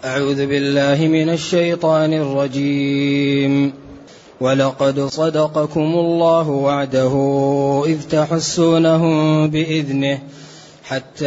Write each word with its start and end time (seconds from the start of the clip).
أعوذ 0.00 0.46
بالله 0.46 1.06
من 1.06 1.28
الشيطان 1.30 2.12
الرجيم. 2.12 3.72
ولقد 4.40 5.00
صدقكم 5.00 5.80
الله 5.80 6.48
وعده 6.48 7.14
إذ 7.86 8.02
تحسونهم 8.10 9.50
بإذنه 9.50 10.18
حتى 10.84 11.26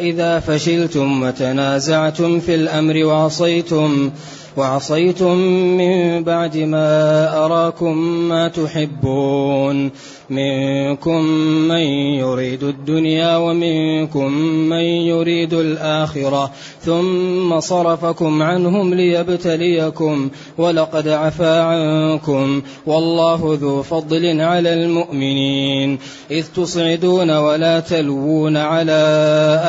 إذا 0.00 0.40
فشلتم 0.40 1.22
وتنازعتم 1.22 2.40
في 2.40 2.54
الأمر 2.54 3.04
وعصيتم 3.04 4.10
وعصيتم 4.58 5.36
من 5.78 6.24
بعد 6.24 6.56
ما 6.56 7.44
أراكم 7.44 7.98
ما 8.28 8.48
تحبون. 8.48 9.90
منكم 10.30 11.24
من 11.68 11.80
يريد 12.18 12.64
الدنيا 12.64 13.36
ومنكم 13.36 14.32
من 14.68 14.82
يريد 14.82 15.54
الآخرة. 15.54 16.50
ثم 16.80 17.60
صرفكم 17.60 18.42
عنهم 18.42 18.94
ليبتليكم 18.94 20.30
ولقد 20.58 21.08
عفا 21.08 21.60
عنكم. 21.60 22.62
والله 22.86 23.58
ذو 23.60 23.82
فضل 23.82 24.40
على 24.40 24.74
المؤمنين. 24.74 25.98
إذ 26.30 26.44
تصعدون 26.56 27.36
ولا 27.36 27.80
تلوون 27.80 28.56
على 28.56 28.98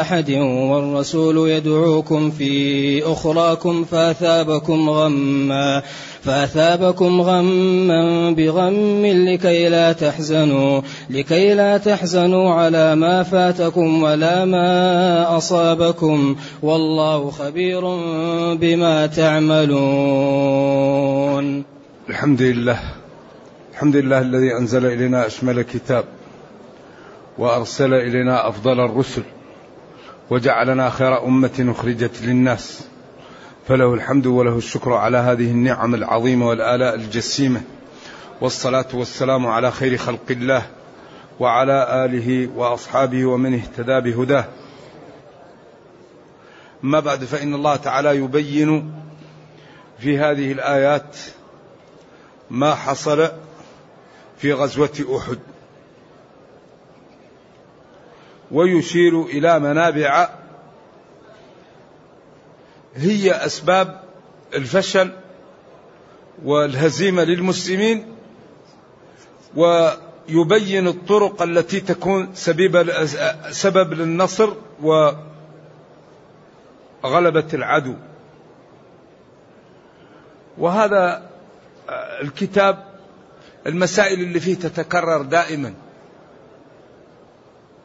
أحد 0.01 0.31
والرسول 0.71 1.49
يدعوكم 1.49 2.31
في 2.31 3.03
أخراكم 3.11 3.83
فأثابكم 3.83 4.78
غما 4.87 5.83
فأثابكم 6.23 7.21
غما 7.21 8.31
بغم 8.31 9.05
لكي 9.05 9.69
لا 9.69 9.93
تحزنوا 9.93 10.81
لكي 11.09 11.53
لا 11.53 11.77
تحزنوا 11.77 12.53
على 12.53 12.95
ما 12.95 13.23
فاتكم 13.23 14.03
ولا 14.03 14.45
ما 14.45 15.37
أصابكم 15.37 16.35
والله 16.61 17.31
خبير 17.31 17.81
بما 18.55 19.07
تعملون. 19.07 19.79
الحمد 22.09 22.41
لله 22.41 22.79
الحمد 23.73 23.95
لله 23.95 24.19
الذي 24.21 24.57
أنزل 24.57 24.85
إلينا 24.85 25.27
أشمل 25.27 25.61
كتاب 25.61 26.03
وأرسل 27.37 27.93
إلينا 27.93 28.47
أفضل 28.49 28.79
الرسل 28.79 29.23
وجعلنا 30.29 30.89
خير 30.89 31.25
أمة 31.25 31.73
أخرجت 31.77 32.21
للناس. 32.21 32.87
فله 33.69 33.93
الحمد 33.93 34.27
وله 34.27 34.57
الشكر 34.57 34.93
على 34.93 35.17
هذه 35.17 35.51
النعم 35.51 35.95
العظيمة 35.95 36.47
والآلاء 36.47 36.95
الجسيمة. 36.95 37.61
والصلاة 38.41 38.85
والسلام 38.93 39.47
على 39.47 39.71
خير 39.71 39.97
خلق 39.97 40.31
الله 40.31 40.65
وعلى 41.39 42.05
آله 42.05 42.49
وأصحابه 42.55 43.25
ومن 43.25 43.53
اهتدى 43.53 43.99
بهداه. 43.99 44.45
اما 46.83 46.99
بعد 46.99 47.23
فإن 47.23 47.53
الله 47.53 47.75
تعالى 47.75 48.15
يبين 48.15 48.93
في 49.99 50.17
هذه 50.17 50.51
الآيات 50.51 51.17
ما 52.51 52.75
حصل 52.75 53.31
في 54.37 54.53
غزوة 54.53 55.17
أحد. 55.17 55.39
ويشير 58.51 59.21
إلى 59.21 59.59
منابع 59.59 60.38
هي 62.95 63.31
أسباب 63.31 64.03
الفشل 64.53 65.11
والهزيمة 66.45 67.23
للمسلمين 67.23 68.15
ويبين 69.55 70.87
الطرق 70.87 71.41
التي 71.41 71.79
تكون 71.79 72.29
سبب 73.51 73.93
للنصر 73.93 74.53
وغلبة 77.03 77.47
العدو. 77.53 77.95
وهذا 80.57 81.29
الكتاب 82.21 82.85
المسائل 83.67 84.19
اللي 84.19 84.39
فيه 84.39 84.55
تتكرر 84.55 85.21
دائما 85.21 85.73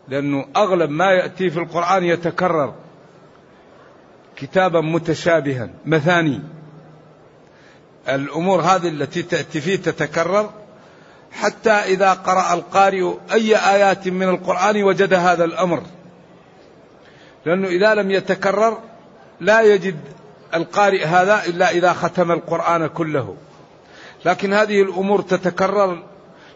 لأنه 0.08 0.46
أغلب 0.56 0.90
ما 0.90 1.12
يأتي 1.12 1.50
في 1.50 1.58
القرآن 1.58 2.04
يتكرر. 2.04 2.74
كتابا 4.36 4.80
متشابها. 4.80 5.68
مثاني. 5.86 6.40
الأمور 8.08 8.60
هذه 8.60 8.88
التي 8.88 9.22
تأتي 9.22 9.60
فيه 9.60 9.76
تتكرر 9.76 10.50
حتى 11.32 11.70
إذا 11.70 12.12
قرأ 12.12 12.54
القارئ 12.54 13.12
أي 13.32 13.56
آيات 13.56 14.08
من 14.08 14.28
القرآن 14.28 14.82
وجد 14.82 15.14
هذا 15.14 15.44
الأمر. 15.44 15.82
لأنه 17.46 17.68
إذا 17.68 17.94
لم 17.94 18.10
يتكرر 18.10 18.78
لا 19.40 19.60
يجد 19.60 19.96
القارئ 20.54 21.04
هذا 21.04 21.44
إلا 21.46 21.70
إذا 21.70 21.92
ختم 21.92 22.32
القرآن 22.32 22.86
كله. 22.86 23.36
لكن 24.24 24.52
هذه 24.52 24.82
الأمور 24.82 25.22
تتكرر 25.22 26.02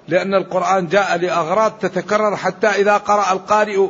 لأن 0.09 0.35
القرآن 0.35 0.87
جاء 0.87 1.19
لأغراض 1.19 1.73
تتكرر 1.73 2.37
حتى 2.37 2.67
إذا 2.67 2.97
قرأ 2.97 3.33
القارئ 3.33 3.87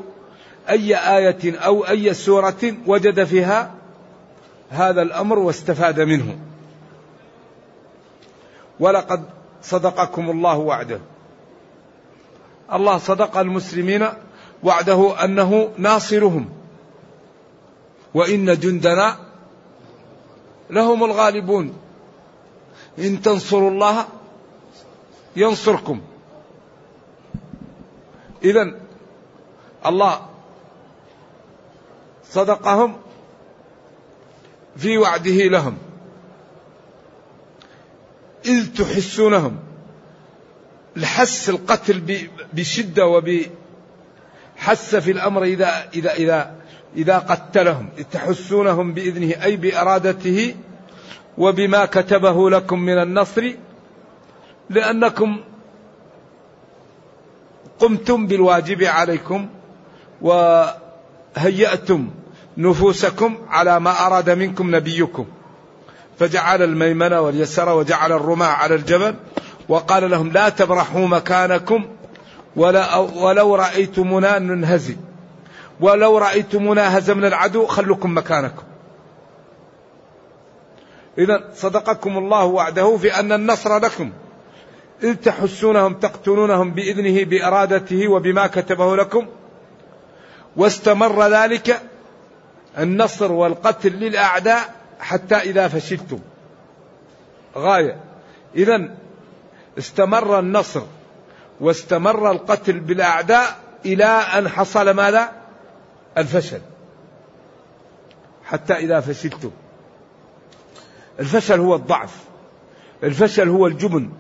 أي 0.71 0.97
آية 0.97 1.59
أو 1.59 1.88
أي 1.88 2.15
سورة 2.15 2.75
وجد 2.87 3.25
فيها 3.25 3.75
هذا 4.71 5.03
الأمر 5.03 5.39
واستفاد 5.39 6.01
منه. 6.01 6.39
ولقد 8.81 9.25
صدقكم 9.62 10.31
الله 10.31 10.59
وعده. 10.59 11.01
الله 12.73 12.99
صدق 12.99 13.37
المسلمين 13.37 14.09
وعده 14.62 15.25
أنه 15.25 15.71
ناصرهم. 15.77 16.49
وإن 18.15 18.59
جندنا 18.59 19.17
لهم 20.71 21.05
الغالبون. 21.05 21.77
إن 22.99 23.23
تنصروا 23.23 23.71
الله 23.71 24.05
ينصركم. 25.37 26.01
اذا 28.45 28.75
الله 29.87 30.21
صدقهم 32.31 32.97
في 34.78 34.99
وعده 34.99 35.31
لهم. 35.31 35.78
إذ 38.47 38.75
تحسونهم. 38.75 39.56
الحس 40.97 41.50
القتل 41.50 42.28
بشدة 42.53 43.06
وبحس 43.06 44.97
في 44.97 45.11
الأمر 45.11 45.43
إذا 45.43 45.89
إذا 45.94 46.12
إذا 46.12 46.55
إذا 46.97 47.19
قتلهم. 47.19 47.89
تحسونهم 48.12 48.94
بإذنه 48.94 49.44
أي 49.44 49.56
بإرادته 49.56 50.55
وبما 51.39 51.84
كتبه 51.84 52.50
لكم 52.50 52.78
من 52.78 53.03
النصر. 53.03 53.53
لأنكم 54.71 55.41
قمتم 57.78 58.27
بالواجب 58.27 58.83
عليكم 58.83 59.49
وهيأتم 60.22 62.10
نفوسكم 62.59 63.39
على 63.49 63.81
ما 63.81 64.07
أراد 64.07 64.31
منكم 64.31 64.77
نبيكم. 64.77 65.27
فجعل 66.19 66.63
الميمنة 66.63 67.21
واليسر 67.21 67.69
وجعل 67.69 68.13
الرماة 68.13 68.47
على 68.47 68.75
الجبل 68.75 69.15
وقال 69.69 70.11
لهم 70.11 70.33
لا 70.33 70.49
تبرحوا 70.49 71.07
مكانكم 71.07 71.85
ولا 72.57 72.97
ولو 72.97 73.55
رأيتمونا 73.55 74.39
ننهزم. 74.39 74.97
ولو 75.81 76.19
رأيتمونا 76.19 76.99
هزمنا 76.99 77.29
العدو 77.29 77.67
خلكم 77.67 78.19
مكانكم. 78.19 78.63
إذا 81.19 81.45
صدقكم 81.55 82.19
الله 82.19 82.45
وعده 82.45 82.97
في 82.97 83.21
أن 83.21 83.33
النصر 83.33 83.79
لكم. 83.79 84.13
إذ 85.03 85.15
تحسونهم 85.15 85.95
تقتلونهم 85.95 86.71
بإذنه 86.71 87.25
بإرادته 87.25 88.09
وبما 88.09 88.47
كتبه 88.47 88.97
لكم. 88.97 89.27
واستمر 90.57 91.29
ذلك 91.29 91.83
النصر 92.79 93.33
والقتل 93.33 93.92
للأعداء 93.92 94.75
حتى 95.01 95.34
إذا 95.34 95.69
فشلتم. 95.69 96.19
غاية. 97.57 98.01
إذا 98.57 98.95
استمر 99.78 100.39
النصر 100.39 100.83
واستمر 101.60 102.31
القتل 102.31 102.81
بالأعداء 102.81 103.59
إلى 103.84 104.04
أن 104.04 104.48
حصل 104.48 104.91
ماذا؟ 104.91 105.33
الفشل. 106.19 106.60
حتى 108.45 108.75
إذا 108.75 109.01
فشلتم. 109.01 109.51
الفشل 111.21 111.60
هو 111.60 111.75
الضعف. 111.75 112.16
الفشل 113.03 113.48
هو 113.48 113.66
الجبن. 113.66 114.10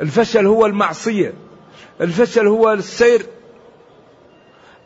الفشل 0.00 0.46
هو 0.46 0.66
المعصية. 0.66 1.34
الفشل 2.00 2.46
هو 2.46 2.72
السير 2.72 3.26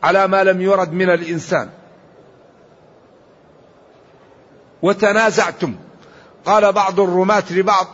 على 0.03 0.27
ما 0.27 0.43
لم 0.43 0.61
يرد 0.61 0.93
من 0.93 1.09
الإنسان. 1.09 1.69
وتنازعتم. 4.81 5.75
قال 6.45 6.71
بعض 6.73 6.99
الرماة 6.99 7.43
لبعض 7.51 7.87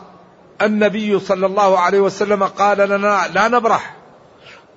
النبي 0.62 1.20
صلى 1.20 1.46
الله 1.46 1.80
عليه 1.80 2.00
وسلم 2.00 2.44
قال 2.44 2.78
لنا 2.78 3.28
لا 3.34 3.48
نبرح. 3.48 3.96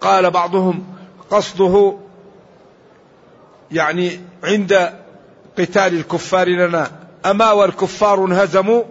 قال 0.01 0.31
بعضهم 0.31 0.87
قصده 1.31 1.97
يعني 3.73 4.21
عند 4.45 4.93
قتال 5.59 5.95
الكفار 5.95 6.49
لنا 6.49 6.91
أما 7.27 7.53
والكفار 7.53 8.25
انهزموا 8.25 8.83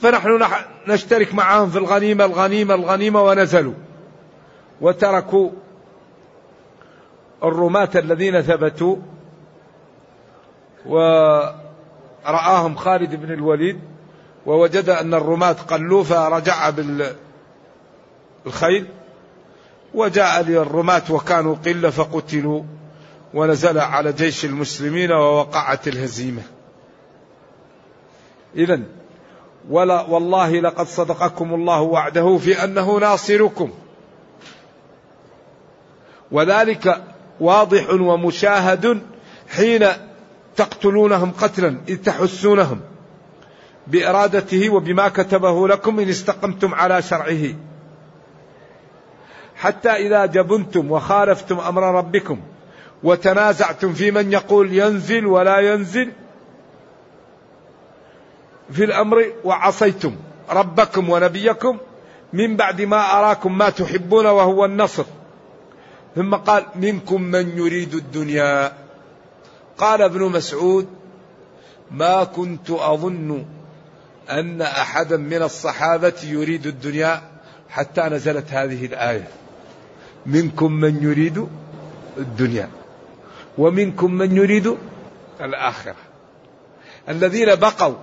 فنحن 0.00 0.46
نشترك 0.86 1.34
معهم 1.34 1.70
في 1.70 1.78
الغنيمة 1.78 2.24
الغنيمة 2.24 2.74
الغنيمة 2.74 3.22
ونزلوا. 3.22 3.74
وتركوا 4.80 5.50
الرماة 7.44 7.90
الذين 7.94 8.42
ثبتوا 8.42 8.96
ورآهم 12.26 12.76
خالد 12.76 13.14
بن 13.14 13.32
الوليد 13.32 13.80
ووجد 14.46 14.88
أن 14.88 15.14
الرماة 15.14 15.52
قلوا 15.52 16.04
فرجع 16.04 16.70
بالخيل 18.44 18.86
وجاء 19.94 20.42
للرماة 20.42 21.02
وكانوا 21.10 21.54
قلة 21.54 21.90
فقتلوا 21.90 22.62
ونزل 23.34 23.78
على 23.78 24.12
جيش 24.12 24.44
المسلمين 24.44 25.12
ووقعت 25.12 25.88
الهزيمة. 25.88 26.42
إذا 28.56 28.80
ولا 29.70 30.00
والله 30.02 30.60
لقد 30.60 30.86
صدقكم 30.86 31.54
الله 31.54 31.80
وعده 31.80 32.38
في 32.38 32.64
أنه 32.64 32.98
ناصركم. 32.98 33.70
وذلك 36.32 37.02
واضح 37.40 37.90
ومشاهد 37.90 39.02
حين 39.48 39.86
تقتلونهم 40.56 41.32
قتلا 41.40 41.76
إذ 41.88 41.96
تحسونهم 42.02 42.80
بإرادته 43.86 44.70
وبما 44.70 45.08
كتبه 45.08 45.68
لكم 45.68 46.00
إن 46.00 46.08
استقمتم 46.08 46.74
على 46.74 47.02
شرعه. 47.02 47.54
حتى 49.56 49.90
إذا 49.90 50.26
جبنتم 50.26 50.90
وخالفتم 50.90 51.58
أمر 51.58 51.82
ربكم 51.82 52.40
وتنازعتم 53.02 53.92
في 53.92 54.10
من 54.10 54.32
يقول 54.32 54.72
ينزل 54.72 55.26
ولا 55.26 55.58
ينزل 55.58 56.12
في 58.70 58.84
الأمر 58.84 59.32
وعصيتم 59.44 60.16
ربكم 60.50 61.10
ونبيكم 61.10 61.78
من 62.32 62.56
بعد 62.56 62.82
ما 62.82 63.18
أراكم 63.18 63.58
ما 63.58 63.70
تحبون 63.70 64.26
وهو 64.26 64.64
النصر. 64.64 65.04
ثم 66.16 66.34
قال 66.34 66.66
منكم 66.76 67.22
من 67.22 67.58
يريد 67.58 67.94
الدنيا. 67.94 68.83
قال 69.78 70.02
ابن 70.02 70.22
مسعود 70.22 70.86
ما 71.90 72.24
كنت 72.24 72.70
أظن 72.70 73.44
أن 74.30 74.62
أحدا 74.62 75.16
من 75.16 75.42
الصحابة 75.42 76.12
يريد 76.24 76.66
الدنيا 76.66 77.22
حتى 77.68 78.02
نزلت 78.02 78.52
هذه 78.52 78.86
الآية. 78.86 79.28
منكم 80.26 80.72
من 80.72 81.02
يريد 81.02 81.48
الدنيا 82.18 82.68
ومنكم 83.58 84.14
من 84.14 84.36
يريد 84.36 84.76
الآخرة. 85.40 85.96
الذين 87.08 87.54
بقوا 87.54 87.94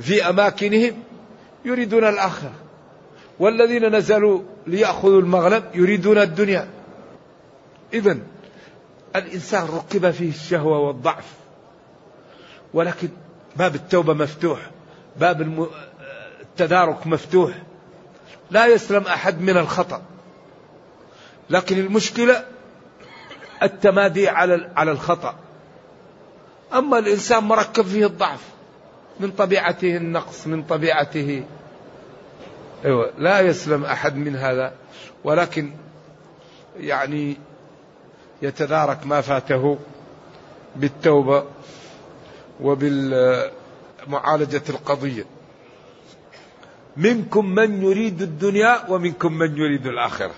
في 0.00 0.28
أماكنهم 0.28 0.92
يريدون 1.64 2.04
الآخرة 2.04 2.52
والذين 3.38 3.96
نزلوا 3.96 4.42
ليأخذوا 4.66 5.20
المغنم 5.20 5.62
يريدون 5.74 6.18
الدنيا. 6.18 6.68
إذا 7.94 8.18
الإنسان 9.16 9.64
ركب 9.64 10.10
فيه 10.10 10.28
الشهوة 10.28 10.78
والضعف. 10.78 11.24
ولكن 12.74 13.08
باب 13.56 13.74
التوبة 13.74 14.14
مفتوح 14.14 14.70
باب 15.16 15.68
التدارك 16.40 17.06
مفتوح. 17.06 17.62
لا 18.50 18.66
يسلم 18.66 19.02
أحد 19.02 19.40
من 19.40 19.56
الخطأ. 19.56 20.02
لكن 21.50 21.78
المشكلة 21.78 22.44
التمادي 23.62 24.28
على 24.28 24.70
على 24.76 24.90
الخطأ. 24.90 25.34
أما 26.72 26.98
الإنسان 26.98 27.44
مركب 27.44 27.84
فيه 27.84 28.06
الضعف 28.06 28.40
من 29.20 29.30
طبيعته 29.30 29.96
النقص 29.96 30.46
من 30.46 30.62
طبيعته. 30.62 31.44
أيوة 32.84 33.10
لا 33.18 33.40
يسلم 33.40 33.84
أحد 33.84 34.16
من 34.16 34.36
هذا. 34.36 34.72
ولكن 35.24 35.72
يعني 36.76 37.36
يتدارك 38.44 39.06
ما 39.06 39.20
فاته 39.20 39.78
بالتوبة 40.76 41.44
وبالمعالجة 42.60 44.62
القضية. 44.68 45.24
منكم 46.96 47.46
من 47.46 47.82
يريد 47.82 48.22
الدنيا 48.22 48.84
ومنكم 48.88 49.32
من 49.32 49.56
يريد 49.56 49.86
الآخرة. 49.86 50.34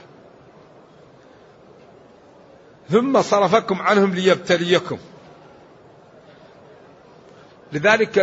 ثم 2.91 3.23
صرفكم 3.23 3.83
عنهم 3.83 4.15
ليبتليكم. 4.15 4.99
لذلك 7.73 8.19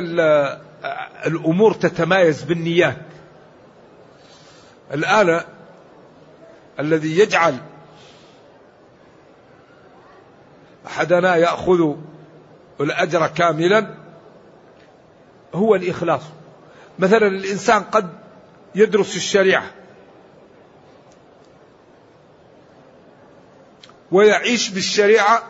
الأمور 1.26 1.74
تتمايز 1.74 2.44
بالنيات. 2.44 2.98
الآن 4.94 5.42
الذي 6.80 7.20
يجعل 7.20 7.58
أحدنا 10.94 11.36
يأخذ 11.36 11.95
الأجر 12.81 13.28
كاملا 13.28 13.88
هو 15.54 15.75
الإخلاص. 15.75 16.22
مثلا 17.00 17.28
الإنسان 17.28 17.81
قد 17.81 18.10
يدرس 18.75 19.16
الشريعة 19.16 19.72
ويعيش 24.12 24.69
بالشريعة 24.69 25.44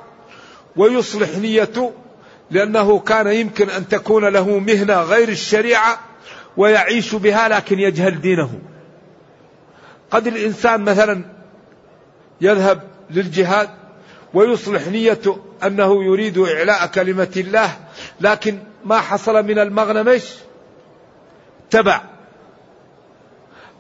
ويصلح 0.76 1.38
نيته 1.38 1.94
لأنه 2.52 3.00
كان 3.00 3.28
يمكن 3.28 3.70
أن 3.70 3.88
تكون 3.88 4.26
له 4.26 4.60
مهنة 4.60 5.02
غير 5.02 5.30
الشريعة 5.30 6.00
ويعيش 6.58 7.16
بها 7.16 7.48
لكن 7.48 7.80
يجهل 7.80 8.22
دينه. 8.22 8.60
قد 10.12 10.28
الإنسان 10.28 10.82
مثلا 10.82 11.24
يذهب 12.42 12.82
للجهاد 13.10 13.83
ويصلح 14.34 14.88
نيته 14.88 15.40
أنه 15.64 16.04
يريد 16.04 16.38
إعلاء 16.38 16.88
كلمة 16.88 17.32
الله 17.38 17.78
لكن 18.22 18.60
ما 18.86 19.00
حصل 19.00 19.46
من 19.46 19.60
المغنم 19.60 20.10
إيش 20.10 20.26
تبع. 21.70 22.02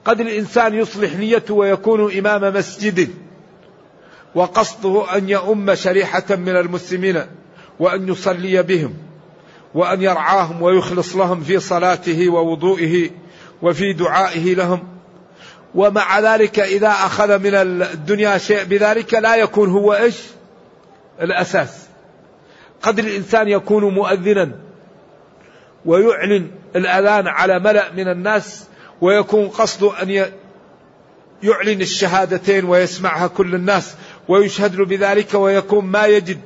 قد 0.05 0.19
الإنسان 0.19 0.73
يصلح 0.73 1.13
نيته 1.13 1.53
ويكون 1.53 2.17
إمام 2.17 2.53
مسجد 2.55 3.09
وقصده 4.35 5.17
أن 5.17 5.29
يؤم 5.29 5.75
شريحة 5.75 6.23
من 6.29 6.55
المسلمين 6.55 7.21
وأن 7.79 8.09
يصلي 8.09 8.63
بهم 8.63 8.93
وأن 9.73 10.01
يرعاهم 10.01 10.61
ويخلص 10.61 11.15
لهم 11.15 11.43
في 11.43 11.59
صلاته 11.59 12.29
ووضوئه 12.29 13.09
وفي 13.61 13.93
دعائه 13.93 14.55
لهم. 14.55 14.83
ومع 15.75 16.19
ذلك 16.19 16.59
إذا 16.59 16.89
أخذ 16.89 17.39
من 17.39 17.55
الدنيا 17.55 18.37
شيء 18.37 18.63
بذلك 18.63 19.13
لا 19.13 19.35
يكون 19.35 19.69
هو 19.69 19.93
إيش؟ 19.93 20.15
الأساس. 21.21 21.87
قد 22.81 22.99
الإنسان 22.99 23.47
يكون 23.47 23.93
مؤذنا 23.93 24.51
ويعلن 25.85 26.51
الأذان 26.75 27.27
على 27.27 27.59
ملأ 27.59 27.91
من 27.91 28.07
الناس 28.07 28.67
ويكون 29.01 29.47
قصده 29.47 30.01
أن 30.01 30.09
يعلن 31.43 31.81
الشهادتين 31.81 32.65
ويسمعها 32.65 33.27
كل 33.27 33.55
الناس 33.55 33.95
ويشهد 34.27 34.75
له 34.75 34.85
بذلك 34.85 35.33
ويكون 35.33 35.85
ما 35.85 36.05
يجد 36.05 36.39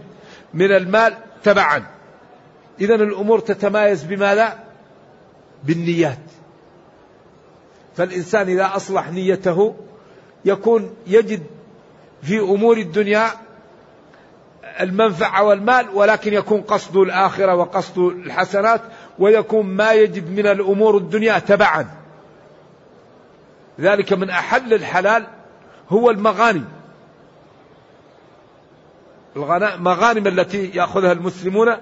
من 0.53 0.71
المال 0.71 1.13
تبعا. 1.43 1.83
إذا 2.81 2.95
الأمور 2.95 3.39
تتمايز 3.39 4.03
بماذا؟ 4.03 4.59
بالنيات. 5.63 6.19
فالإنسان 7.95 8.49
إذا 8.49 8.75
أصلح 8.75 9.09
نيته 9.09 9.75
يكون 10.45 10.95
يجد 11.07 11.43
في 12.23 12.39
أمور 12.39 12.77
الدنيا 12.77 13.46
المنفعة 14.81 15.43
والمال 15.43 15.89
ولكن 15.93 16.33
يكون 16.33 16.61
قصد 16.61 16.97
الآخرة 16.97 17.55
وقصد 17.55 17.97
الحسنات 17.97 18.81
ويكون 19.19 19.65
ما 19.65 19.91
يجد 19.91 20.31
من 20.31 20.47
الأمور 20.47 20.97
الدنيا 20.97 21.39
تبعا 21.39 21.87
ذلك 23.79 24.13
من 24.13 24.29
أحل 24.29 24.73
الحلال 24.73 25.27
هو 25.89 26.11
المغانم 26.11 26.65
المغانم 29.35 30.27
التي 30.27 30.71
يأخذها 30.73 31.11
المسلمون 31.11 31.77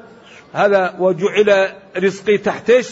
هذا 0.54 0.96
وجعل 1.00 1.74
رزقي 1.98 2.38
تحت 2.38 2.70
إيش؟ 2.70 2.90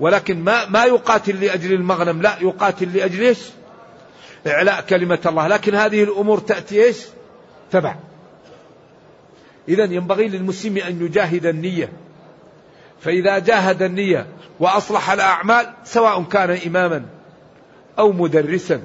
ولكن 0.00 0.44
ما 0.44 0.68
ما 0.68 0.84
يقاتل 0.84 1.40
لأجل 1.40 1.72
المغنم 1.72 2.22
لا 2.22 2.36
يقاتل 2.40 2.96
لأجل 2.96 3.22
إيش؟ 3.22 3.38
إعلاء 4.46 4.80
كلمة 4.80 5.18
الله 5.26 5.48
لكن 5.48 5.74
هذه 5.74 6.02
الأمور 6.02 6.38
تأتي 6.38 6.84
إيش؟ 6.84 6.98
تبع. 7.70 7.96
اذا 9.68 9.84
ينبغي 9.84 10.28
للمسلم 10.28 10.78
أن 10.78 11.06
يجاهد 11.06 11.46
النية. 11.46 11.92
فإذا 13.00 13.38
جاهد 13.38 13.82
النية 13.82 14.26
وأصلح 14.60 15.10
الأعمال 15.10 15.66
سواء 15.84 16.22
كان 16.22 16.58
إماما 16.66 17.06
أو 17.98 18.12
مدرسا 18.12 18.80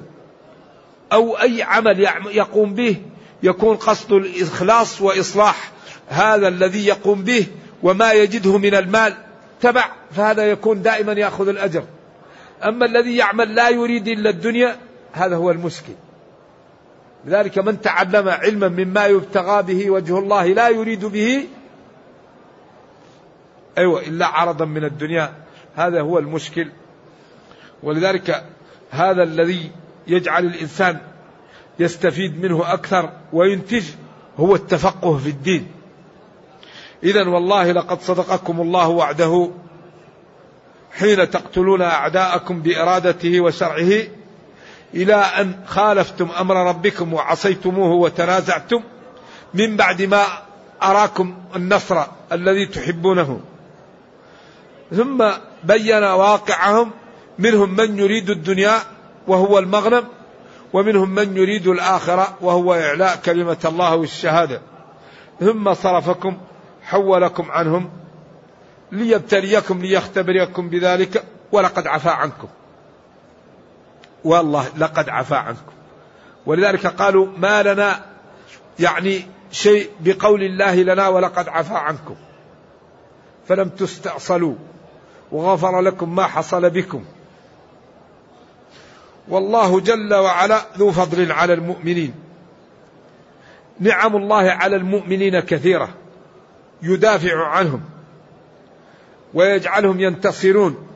أو 1.12 1.38
أي 1.38 1.62
عمل 1.62 2.00
يقوم 2.30 2.74
به 2.74 2.96
يكون 3.42 3.76
قصد 3.76 4.12
الإخلاص 4.12 5.00
وإصلاح 5.00 5.70
هذا 6.08 6.48
الذي 6.48 6.86
يقوم 6.86 7.24
به 7.24 7.46
وما 7.82 8.12
يجده 8.12 8.58
من 8.58 8.74
المال 8.74 9.14
تبع. 9.60 9.84
فهذا 10.16 10.50
يكون 10.50 10.82
دائما 10.82 11.12
يأخذ 11.12 11.48
الأجر. 11.48 11.84
أما 12.64 12.86
الذي 12.86 13.16
يعمل 13.16 13.54
لا 13.54 13.68
يريد 13.68 14.08
إلا 14.08 14.30
الدنيا 14.30 14.76
هذا 15.12 15.36
هو 15.36 15.50
المشكل. 15.50 15.92
لذلك 17.26 17.58
من 17.58 17.80
تعلم 17.80 18.28
علما 18.28 18.68
مما 18.68 19.06
يبتغى 19.06 19.62
به 19.62 19.90
وجه 19.90 20.18
الله 20.18 20.46
لا 20.46 20.68
يريد 20.68 21.04
به 21.04 21.46
أيوة 23.78 24.00
إلا 24.00 24.26
عرضا 24.26 24.64
من 24.64 24.84
الدنيا. 24.84 25.32
هذا 25.76 26.00
هو 26.00 26.18
المشكل. 26.18 26.70
ولذلك 27.82 28.44
هذا 28.90 29.22
الذي 29.22 29.70
يجعل 30.06 30.44
الإنسان 30.44 30.98
يستفيد 31.78 32.42
منه 32.44 32.72
أكثر 32.72 33.12
وينتج 33.32 33.84
هو 34.38 34.54
التفقه 34.54 35.18
في 35.18 35.28
الدين. 35.28 35.66
إذا 37.02 37.28
والله 37.28 37.72
لقد 37.72 38.00
صدقكم 38.00 38.60
الله 38.60 38.88
وعده 38.88 39.50
حين 40.92 41.30
تقتلون 41.30 41.82
أعداءكم 41.82 42.62
بإرادته 42.62 43.40
وشرعه. 43.40 44.02
إلى 44.94 45.14
أن 45.14 45.54
خالفتم 45.66 46.28
أمر 46.40 46.68
ربكم 46.68 47.14
وعصيتموه 47.14 47.90
وتنازعتم 47.92 48.82
من 49.54 49.76
بعد 49.76 50.02
ما 50.02 50.24
أراكم 50.82 51.34
النصر 51.56 52.02
الذي 52.32 52.66
تحبونه. 52.66 53.40
ثم 54.90 55.24
بين 55.64 56.02
واقعهم 56.02 56.90
منهم 57.38 57.76
من 57.76 57.98
يريد 57.98 58.30
الدنيا 58.30 58.78
وهو 59.26 59.58
المغنم 59.58 60.04
ومنهم 60.72 61.10
من 61.10 61.36
يريد 61.36 61.66
الآخرة 61.66 62.36
وهو 62.40 62.74
إعلاء 62.74 63.16
كلمة 63.24 63.58
الله 63.64 63.96
والشهادة. 63.96 64.60
ثم 65.40 65.74
صرفكم 65.74 66.38
حولكم 66.82 67.50
عنهم 67.50 67.90
ليبتليكم 68.92 69.80
ليختبركم 69.82 70.68
بذلك 70.68 71.24
ولقد 71.52 71.86
عفا 71.86 72.10
عنكم. 72.10 72.48
والله 74.24 74.66
لقد 74.78 75.08
عفا 75.08 75.36
عنكم. 75.36 75.72
ولذلك 76.46 76.86
قالوا 76.86 77.26
ما 77.38 77.62
لنا 77.62 78.04
يعني 78.80 79.26
شيء 79.50 79.90
بقول 80.00 80.42
الله 80.42 80.74
لنا 80.74 81.08
ولقد 81.08 81.48
عفا 81.48 81.74
عنكم. 81.74 82.16
فلم 83.48 83.68
تستأصلوا. 83.68 84.54
وغفر 85.32 85.80
لكم 85.80 86.14
ما 86.14 86.26
حصل 86.26 86.70
بكم. 86.70 87.04
والله 89.28 89.80
جل 89.80 90.14
وعلا 90.14 90.60
ذو 90.78 90.92
فضل 90.92 91.32
على 91.32 91.52
المؤمنين. 91.52 92.14
نعم 93.80 94.16
الله 94.16 94.50
على 94.50 94.76
المؤمنين 94.76 95.40
كثيرة. 95.40 95.88
يدافع 96.82 97.46
عنهم. 97.46 97.80
ويجعلهم 99.34 100.00
ينتصرون. 100.00 100.86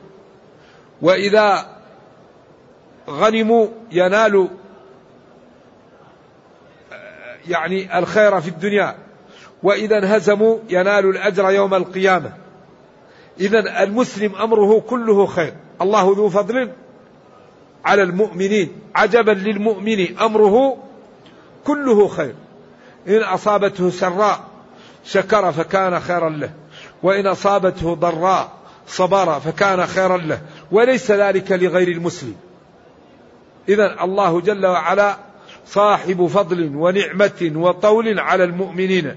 وإذا 1.01 1.78
غنموا 3.09 3.67
ينالوا 3.91 4.47
يعني 7.47 7.99
الخير 7.99 8.41
في 8.41 8.47
الدنيا. 8.47 8.95
وإذا 9.63 9.97
انهزموا 9.97 10.57
ينالوا 10.69 11.11
الأجر 11.11 11.49
يوم 11.49 11.73
القيامة. 11.73 12.33
إذا 13.39 13.83
المسلم 13.83 14.35
أمره 14.35 14.79
كله 14.79 15.25
خير. 15.25 15.53
الله 15.81 16.13
ذو 16.17 16.29
فضل 16.29 16.71
على 17.85 18.03
المؤمنين. 18.03 18.71
عجبا 18.95 19.31
للمؤمن 19.31 20.17
أمره 20.17 20.77
كله 21.63 22.07
خير. 22.07 22.35
إن 23.07 23.23
أصابته 23.23 23.89
سراء 23.89 24.39
شكر 25.05 25.51
فكان 25.51 25.99
خيرا 25.99 26.29
له. 26.29 26.51
وإن 27.03 27.27
أصابته 27.27 27.95
ضراء 27.95 28.51
صبر 28.87 29.39
فكان 29.39 29.85
خيرا 29.85 30.17
له. 30.17 30.41
وليس 30.71 31.11
ذلك 31.11 31.51
لغير 31.51 31.87
المسلم. 31.87 32.35
إذا 33.69 34.03
الله 34.03 34.41
جل 34.41 34.65
وعلا 34.65 35.17
صاحب 35.65 36.27
فضل 36.27 36.75
ونعمة 36.75 37.51
وطول 37.55 38.19
على 38.19 38.43
المؤمنين 38.43 39.15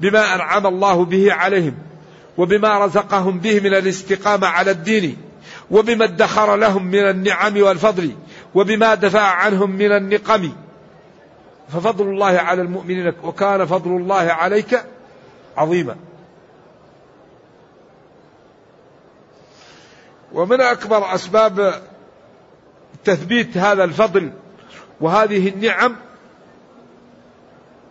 بما 0.00 0.34
أنعم 0.34 0.66
الله 0.66 1.04
به 1.04 1.32
عليهم 1.32 1.74
وبما 2.38 2.84
رزقهم 2.84 3.38
به 3.38 3.60
من 3.60 3.74
الاستقامة 3.74 4.46
على 4.46 4.70
الدين 4.70 5.16
وبما 5.70 6.04
ادخر 6.04 6.56
لهم 6.56 6.84
من 6.86 7.10
النعم 7.10 7.62
والفضل 7.62 8.12
وبما 8.54 8.94
دفع 8.94 9.20
عنهم 9.20 9.70
من 9.70 9.92
النقم. 9.92 10.52
ففضل 11.68 12.04
الله 12.04 12.26
على 12.26 12.62
المؤمنين 12.62 13.12
وكان 13.22 13.66
فضل 13.66 13.90
الله 13.90 14.14
عليك 14.14 14.84
عظيما. 15.56 15.96
ومن 20.32 20.60
أكبر 20.60 21.14
أسباب 21.14 21.82
تثبيت 23.06 23.56
هذا 23.56 23.84
الفضل 23.84 24.32
وهذه 25.00 25.48
النعم 25.48 25.96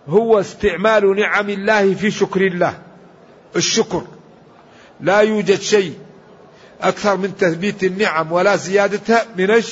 هو 0.10 0.39
استعمال 0.39 1.15
نعم 1.15 1.50
الله 1.50 1.93
في 1.93 2.12
شكر 2.12 2.41
الله. 2.41 2.81
الشكر. 3.55 4.03
لا 5.01 5.19
يوجد 5.19 5.60
شيء 5.60 6.00
أكثر 6.81 7.17
من 7.17 7.38
تثبيت 7.38 7.84
النعم 7.84 8.31
ولا 8.31 8.55
زيادتها 8.55 9.25
من 9.38 9.63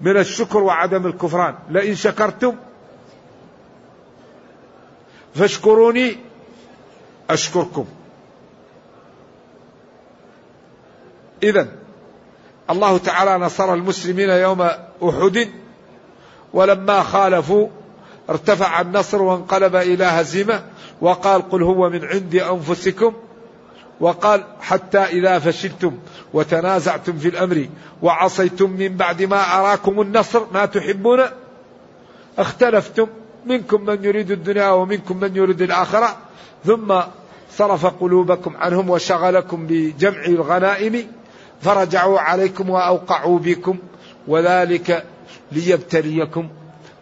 من 0.00 0.16
الشكر 0.16 0.58
وعدم 0.58 1.06
الكفران. 1.06 1.54
لئن 1.70 1.94
شكرتم 1.94 2.56
فاشكروني 5.34 6.16
أشكركم. 7.30 7.86
إذا 11.42 11.85
الله 12.70 12.98
تعالى 12.98 13.44
نصر 13.44 13.74
المسلمين 13.74 14.30
يوم 14.30 14.62
أحد 15.02 15.48
ولما 16.52 17.02
خالفوا 17.02 17.68
ارتفع 18.30 18.80
النصر 18.80 19.22
وانقلب 19.22 19.76
إلى 19.76 20.04
هزيمة 20.04 20.62
وقال 21.00 21.50
قل 21.50 21.62
هو 21.62 21.90
من 21.90 22.04
عند 22.04 22.34
أنفسكم 22.34 23.12
وقال 24.00 24.44
حتى 24.60 24.98
إذا 24.98 25.38
فشلتم 25.38 25.98
وتنازعتم 26.32 27.18
في 27.18 27.28
الأمر 27.28 27.68
وعصيتم 28.02 28.70
من 28.70 28.96
بعد 28.96 29.22
ما 29.22 29.58
أراكم 29.58 30.00
النصر 30.00 30.42
ما 30.52 30.66
تحبون 30.66 31.20
اختلفتم 32.38 33.06
منكم 33.46 33.84
من 33.84 34.04
يريد 34.04 34.30
الدنيا 34.30 34.70
ومنكم 34.70 35.16
من 35.16 35.36
يريد 35.36 35.62
الآخرة 35.62 36.16
ثم 36.64 37.00
صرف 37.50 37.86
قلوبكم 37.86 38.56
عنهم 38.56 38.90
وشغلكم 38.90 39.66
بجمع 39.66 40.24
الغنائم 40.24 41.06
فرجعوا 41.62 42.20
عليكم 42.20 42.70
وأوقعوا 42.70 43.38
بكم 43.38 43.78
وذلك 44.28 45.04
ليبتليكم 45.52 46.48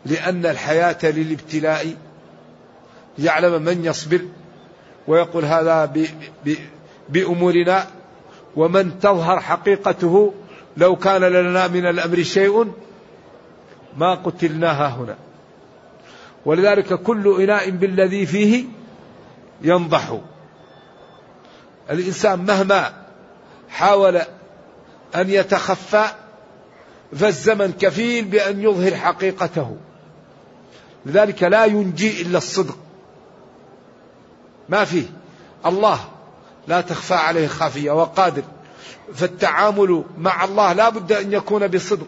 لأن 0.06 0.46
الحياة 0.46 0.98
للابتلاء. 1.02 1.94
يعلم 3.18 3.62
من 3.62 3.84
يصبر 3.84 4.20
ويقول 5.08 5.44
هذا 5.44 5.92
بأمورنا 7.08 7.86
ومن 8.56 8.98
تظهر 9.00 9.40
حقيقته 9.40 10.34
لو 10.76 10.96
كان 10.96 11.20
لنا 11.20 11.68
من 11.68 11.86
الأمر 11.86 12.22
شيء 12.22 12.72
ما 13.96 14.14
قتلناها 14.14 14.88
هنا. 14.88 15.16
ولذلك 16.46 16.94
كل 16.94 17.42
إناء 17.42 17.70
بالذي 17.70 18.26
فيه 18.26 18.64
ينضح. 19.62 20.18
الإنسان 21.90 22.38
مهما 22.38 22.92
حاول 23.68 24.20
أن 25.14 25.30
يتخفى 25.30 26.04
فالزمن 27.16 27.72
كفيل 27.72 28.24
بأن 28.24 28.60
يظهر 28.60 28.94
حقيقته. 28.96 29.76
لذلك 31.06 31.42
لا 31.42 31.64
ينجي 31.64 32.22
إلا 32.22 32.38
الصدق. 32.38 32.78
ما 34.68 34.84
فيه. 34.84 35.06
الله 35.66 36.00
لا 36.68 36.80
تخفى 36.80 37.14
عليه 37.14 37.48
خافية 37.48 37.90
وقادر. 37.90 38.42
فالتعامل 39.14 40.04
مع 40.18 40.44
الله 40.44 40.72
لا 40.72 40.88
بد 40.88 41.12
أن 41.12 41.32
يكون 41.32 41.68
بصدق. 41.68 42.06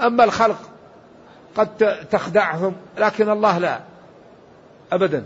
أما 0.00 0.24
الخلق 0.24 0.58
قد 1.56 1.98
تخدعهم 2.10 2.74
لكن 2.98 3.30
الله 3.30 3.58
لا. 3.58 3.80
أبدا. 4.92 5.24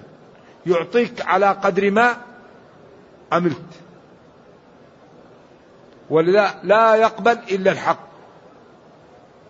يعطيك 0.66 1.26
على 1.26 1.46
قدر 1.46 1.90
ما 1.90 2.16
عملت. 3.32 3.79
ولذا 6.10 6.54
لا 6.62 6.94
يقبل 6.94 7.38
إلا 7.50 7.72
الحق. 7.72 7.98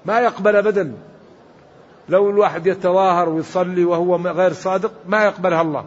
ما 0.04 0.20
يقبل 0.20 0.56
أبدا. 0.56 0.92
لو 2.08 2.30
الواحد 2.30 2.66
يتظاهر 2.66 3.28
ويصلي 3.28 3.84
وهو 3.84 4.16
غير 4.16 4.52
صادق 4.52 4.92
ما 5.06 5.24
يقبلها 5.24 5.62
الله. 5.62 5.84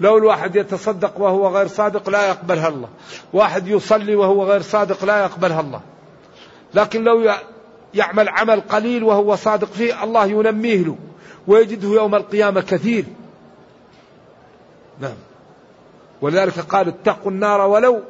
لو 0.00 0.18
الواحد 0.18 0.56
يتصدق 0.56 1.20
وهو 1.20 1.48
غير 1.48 1.66
صادق 1.66 2.10
لا 2.10 2.28
يقبلها 2.28 2.68
الله. 2.68 2.88
واحد 3.32 3.68
يصلي 3.68 4.16
وهو 4.16 4.44
غير 4.44 4.62
صادق 4.62 5.04
لا 5.04 5.22
يقبلها 5.22 5.60
الله. 5.60 5.80
لكن 6.74 7.04
لو 7.04 7.32
يعمل 7.94 8.28
عمل 8.28 8.60
قليل 8.60 9.04
وهو 9.04 9.36
صادق 9.36 9.68
فيه 9.68 10.04
الله 10.04 10.26
ينميه 10.26 10.84
له 10.84 10.96
ويجده 11.46 11.88
يوم 11.88 12.14
القيامة 12.14 12.60
كثير. 12.60 13.04
نعم. 15.00 15.16
ولذلك 16.20 16.58
قال 16.58 16.88
اتقوا 16.88 17.30
النار 17.30 17.60
ولو 17.60 18.00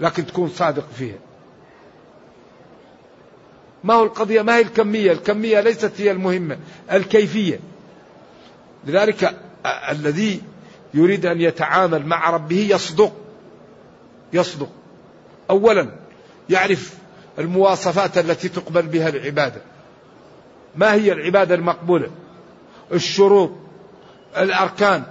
لكن 0.00 0.26
تكون 0.26 0.48
صادق 0.48 0.88
فيها. 0.96 1.18
ما 3.84 3.94
هو 3.94 4.04
القضية؟ 4.04 4.42
ما 4.42 4.56
هي 4.56 4.60
الكمية؟ 4.60 5.12
الكمية 5.12 5.60
ليست 5.60 5.92
هي 6.00 6.10
المهمة 6.10 6.58
الكيفية. 6.92 7.60
لذلك 8.84 9.36
الذي 9.90 10.42
يريد 10.94 11.26
أن 11.26 11.40
يتعامل 11.40 12.06
مع 12.06 12.30
ربه 12.30 12.68
يصدق. 12.70 13.12
يصدق. 14.32 14.68
أولا 15.50 15.90
يعرف 16.50 16.94
المواصفات 17.38 18.18
التي 18.18 18.48
تقبل 18.48 18.82
بها 18.82 19.08
العبادة. 19.08 19.60
ما 20.76 20.94
هي 20.94 21.12
العبادة 21.12 21.54
المقبولة؟ 21.54 22.10
الشروط 22.92 23.50
الأركان 24.36 25.04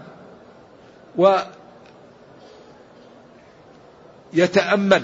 ويتأمل 4.36 5.02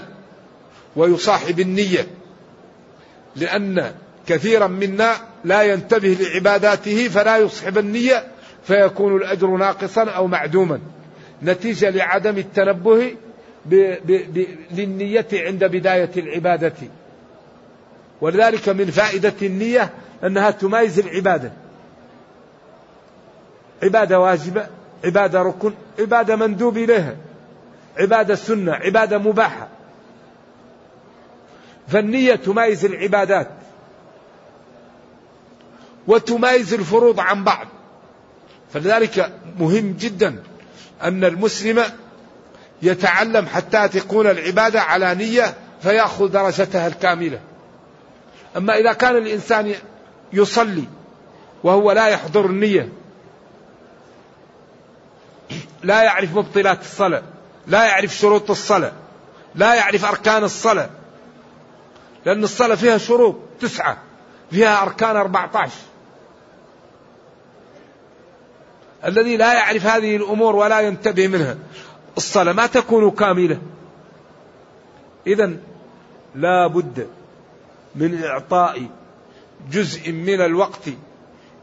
ويصاحب 0.96 1.60
النية 1.60 2.06
لأن 3.36 3.92
كثيرا 4.26 4.66
منا 4.66 5.12
لا 5.44 5.62
ينتبه 5.62 6.16
لعباداته 6.20 7.08
فلا 7.08 7.36
يصحب 7.36 7.78
النية 7.78 8.26
فيكون 8.64 9.16
الأجر 9.16 9.46
ناقصا 9.46 10.04
أو 10.04 10.26
معدوما. 10.26 10.80
نتيجة 11.42 11.90
لعدم 11.90 12.38
التنبه 12.38 13.16
ب 13.66 13.74
ب 14.04 14.12
ب 14.34 14.46
للنية 14.70 15.26
عند 15.32 15.64
بداية 15.64 16.10
العبادة. 16.16 16.72
ولذلك 18.20 18.68
من 18.68 18.86
فائدة 18.86 19.34
النية 19.42 19.90
أنها 20.24 20.50
تميز 20.50 20.98
العبادة. 20.98 21.52
عبادة 23.82 24.20
واجبة 24.20 24.66
عبادة 25.04 25.42
ركن 25.42 25.72
عبادة 25.98 26.36
مندوب 26.36 26.78
إليها. 26.78 27.16
عبادة 27.98 28.34
سنة 28.34 28.72
عبادة 28.72 29.18
مباحة. 29.18 29.68
فالنية 31.88 32.34
تميز 32.34 32.84
العبادات 32.84 33.48
وتميز 36.06 36.74
الفروض 36.74 37.20
عن 37.20 37.44
بعض. 37.44 37.66
فلذلك 38.72 39.32
مهم 39.58 39.92
جدا 39.92 40.42
أن 41.02 41.24
المسلم 41.24 41.82
يتعلم 42.82 43.46
حتى 43.46 43.88
تكون 43.88 44.26
العبادة 44.26 44.80
على 44.80 45.14
نية 45.14 45.54
فيأخذ 45.82 46.28
درجتها 46.28 46.86
الكاملة. 46.86 47.40
أما 48.56 48.78
إذا 48.78 48.92
كان 48.92 49.16
الإنسان 49.16 49.74
يصلي 50.32 50.84
وهو 51.64 51.92
لا 51.92 52.06
يحضر 52.08 52.46
النية 52.46 52.88
لا 55.82 56.02
يعرف 56.02 56.36
مبطلات 56.36 56.80
الصلاة 56.80 57.22
لا 57.66 57.84
يعرف 57.84 58.14
شروط 58.14 58.50
الصلاة 58.50 58.92
لا 59.54 59.74
يعرف 59.74 60.04
أركان 60.04 60.44
الصلاة 60.44 60.90
لأن 62.26 62.44
الصلاة 62.44 62.74
فيها 62.74 62.98
شروط 62.98 63.36
تسعة 63.60 63.98
فيها 64.50 64.82
أركان 64.82 65.16
أربعة 65.16 65.50
عشر 65.54 65.92
الذي 69.04 69.36
لا 69.36 69.54
يعرف 69.54 69.86
هذه 69.86 70.16
الأمور 70.16 70.56
ولا 70.56 70.80
ينتبه 70.80 71.28
منها 71.28 71.56
الصلاة 72.16 72.52
ما 72.52 72.66
تكون 72.66 73.10
كاملة. 73.10 73.58
إذا 75.26 75.52
لا 76.34 76.66
بد 76.66 77.08
من 77.94 78.24
إعطاء 78.24 78.86
جزء 79.70 80.12
من 80.12 80.40
الوقت 80.40 80.88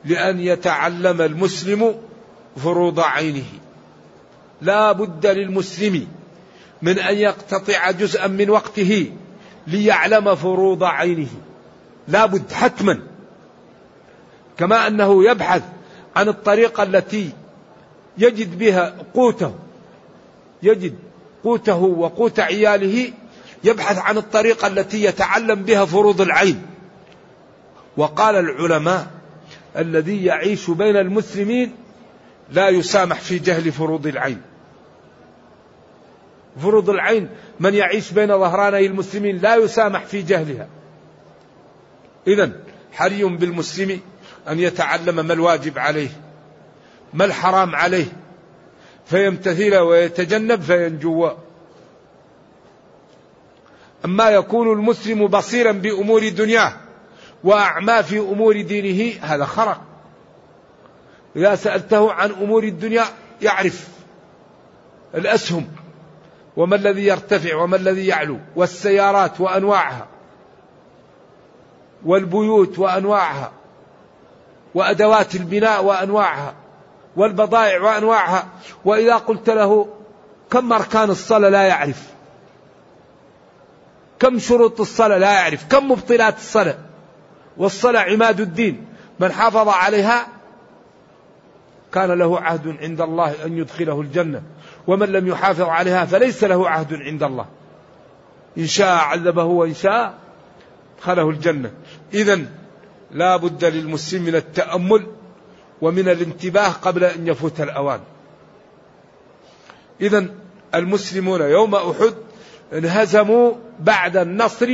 لأن 0.06 0.40
يتعلم 0.40 1.22
المسلم 1.22 1.96
فروض 2.64 3.00
عينه. 3.00 3.46
لا 4.62 4.92
بد 4.92 5.28
للمسلم 5.28 6.08
من 6.82 7.00
أن 7.00 7.18
يقتطع 7.18 7.92
جزءا 7.92 8.28
من 8.28 8.50
وقته 8.50 9.12
ليعلم 9.68 10.36
فروض 10.36 10.84
عينه. 10.84 11.28
لا 12.08 12.26
بد 12.26 12.52
حتما. 12.52 13.00
كما 14.58 14.88
أنه 14.88 15.30
يبحث 15.30 15.64
عن 16.16 16.28
الطريقة 16.28 16.84
التي 16.84 17.30
يجد 18.18 18.60
بها 18.60 18.96
قوته 19.14 19.56
يجد 20.64 20.96
قوته 21.44 21.78
وقوت 21.78 22.40
عياله 22.40 23.12
يبحث 23.64 23.98
عن 23.98 24.18
الطريقة 24.18 24.68
التي 24.68 25.04
يتعلم 25.04 25.64
بها 25.64 25.86
فروض 25.86 26.22
العين. 26.22 26.62
وقال 27.98 28.36
العلماء 28.36 29.08
الذي 29.78 30.26
يعيش 30.26 30.70
بين 30.70 30.96
المسلمين 30.98 31.76
لا 32.52 32.70
يسامح 32.70 33.20
في 33.20 33.40
جهل 33.40 33.72
فروض 33.72 34.08
العين. 34.08 34.42
فروض 36.62 36.90
العين 36.90 37.30
من 37.60 37.74
يعيش 37.74 38.12
بين 38.12 38.28
ظهراني 38.28 38.86
المسلمين 38.86 39.38
لا 39.38 39.56
يسامح 39.56 40.06
في 40.06 40.22
جهلها. 40.22 40.68
إذا 42.28 42.52
حري 42.92 43.24
بالمسلم 43.24 44.00
أن 44.50 44.60
يتعلم 44.60 45.26
ما 45.26 45.34
الواجب 45.34 45.80
عليه 45.80 46.10
ما 47.14 47.26
الحرام 47.26 47.76
عليه 47.76 48.06
فيمتثل 49.06 49.76
ويتجنب 49.76 50.62
فينجو. 50.62 51.32
أما 54.06 54.30
يكون 54.30 54.72
المسلم 54.72 55.28
بصيرا 55.28 55.72
بأمور 55.72 56.30
دنياه 56.30 56.74
وأعمى 57.44 58.04
في 58.04 58.20
أمور 58.20 58.62
دينه 58.62 59.20
هذا 59.22 59.46
خرق. 59.46 59.82
إذا 61.36 61.56
سألته 61.56 62.12
عن 62.12 62.32
أمور 62.32 62.64
الدنيا 62.64 63.04
يعرف 63.42 63.88
الأسهم. 65.16 65.68
وما 66.60 66.76
الذي 66.76 67.06
يرتفع 67.06 67.56
وما 67.56 67.76
الذي 67.76 68.08
يعلو 68.08 68.38
والسيارات 68.56 69.42
وأنواعها 69.42 70.08
والبيوت 72.06 72.80
وأنواعها 72.80 73.52
وأدوات 74.76 75.36
البناء 75.36 75.84
وأنواعها 75.84 76.54
والبضائع 77.16 77.82
وأنواعها 77.82 78.48
وإذا 78.86 79.16
قلت 79.16 79.50
له 79.50 79.88
كم 80.52 80.74
أركان 80.74 81.10
الصلاة 81.10 81.50
لا 81.50 81.64
يعرف 81.64 82.08
كم 84.20 84.40
شروط 84.40 84.82
الصلاة 84.82 85.18
لا 85.18 85.34
يعرف 85.34 85.66
كم 85.68 85.92
مبطلات 85.92 86.38
الصلاة 86.38 86.78
والصلاة 87.58 88.02
عماد 88.02 88.40
الدين 88.40 88.86
من 89.20 89.32
حافظ 89.32 89.68
عليها 89.68 90.28
كان 91.94 92.12
له 92.12 92.40
عهد 92.40 92.78
عند 92.82 93.02
الله 93.02 93.46
أن 93.46 93.58
يدخله 93.58 94.02
الجنة. 94.02 94.42
ومن 94.90 95.08
لم 95.08 95.28
يحافظ 95.28 95.62
عليها 95.62 96.06
فليس 96.06 96.44
له 96.44 96.70
عهد 96.70 96.94
عند 96.94 97.24
الله. 97.24 97.46
إن 98.58 98.68
شاء 98.68 98.96
عذبه 98.96 99.44
وإن 99.44 99.74
شاء 99.74 100.14
ادخله 100.98 101.30
الجنة. 101.30 101.72
إذا 102.14 102.40
لا 103.12 103.38
بد 103.38 103.66
للمسلم 103.66 104.24
من 104.24 104.36
التأمل 104.36 105.08
ومن 105.82 106.10
الانتباه 106.10 106.70
قبل 106.70 107.04
أن 107.04 107.28
يفوت 107.28 107.62
الأوان. 107.62 108.00
إذا 110.02 110.26
المسلمون 110.76 111.42
يوم 111.42 111.76
أحد 111.76 112.14
انهزموا 112.74 113.54
بعد 113.80 114.18
النصر 114.18 114.70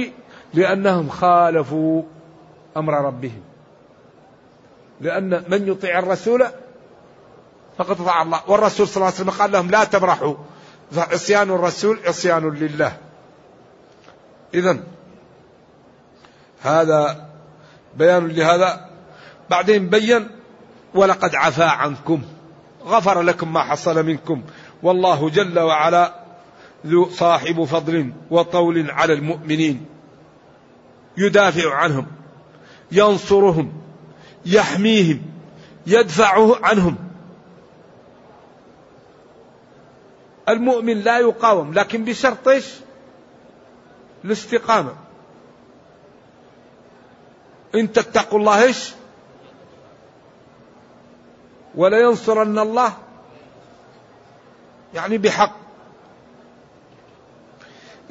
لأنهم 0.54 1.10
خالفوا 1.10 2.02
أمر 2.78 2.94
ربهم. 2.94 3.42
لأن 5.02 5.44
من 5.48 5.68
يطيع 5.68 6.00
الرسول 6.00 6.46
فقد 7.78 8.02
اطاع 8.02 8.22
الله 8.22 8.42
والرسول 8.48 8.88
صلى 8.88 8.96
الله 8.96 9.06
عليه 9.06 9.16
وسلم 9.16 9.30
قال 9.30 9.52
لهم 9.52 9.72
لا 9.72 9.84
تبرحوا. 9.84 10.36
فعصيان 10.92 11.50
الرسول 11.50 12.00
عصيان 12.06 12.50
لله. 12.50 12.98
إذا 14.54 14.84
هذا 16.62 17.30
بيان 17.98 18.28
لهذا. 18.28 18.90
بعدين 19.50 19.90
بين 19.90 20.28
ولقد 20.94 21.36
عفا 21.36 21.66
عنكم. 21.66 22.22
غفر 22.86 23.22
لكم 23.22 23.54
ما 23.54 23.64
حصل 23.64 24.06
منكم. 24.06 24.44
والله 24.84 25.30
جل 25.30 25.60
وعلا 25.60 26.16
ذو 26.86 27.10
صاحب 27.10 27.64
فضل 27.64 28.14
وطول 28.32 28.92
على 28.92 29.14
المؤمنين. 29.14 29.86
يدافع 31.18 31.76
عنهم. 31.76 32.06
ينصرهم. 32.92 33.74
يحميهم. 34.46 35.22
يدفع 35.88 36.66
عنهم. 36.66 37.05
المؤمن 40.50 41.00
لا 41.00 41.20
يقاوم 41.20 41.74
لكن 41.74 42.06
بشرط 42.06 42.48
إيش؟ 42.48 42.66
الاستقامة. 44.26 44.96
إن 47.76 47.92
تتقوا 47.92 48.40
الله 48.40 48.64
إيش؟ 48.64 48.92
ولينصرن 51.76 52.60
الله. 52.60 52.98
يعني 54.94 55.18
بحق. 55.18 55.56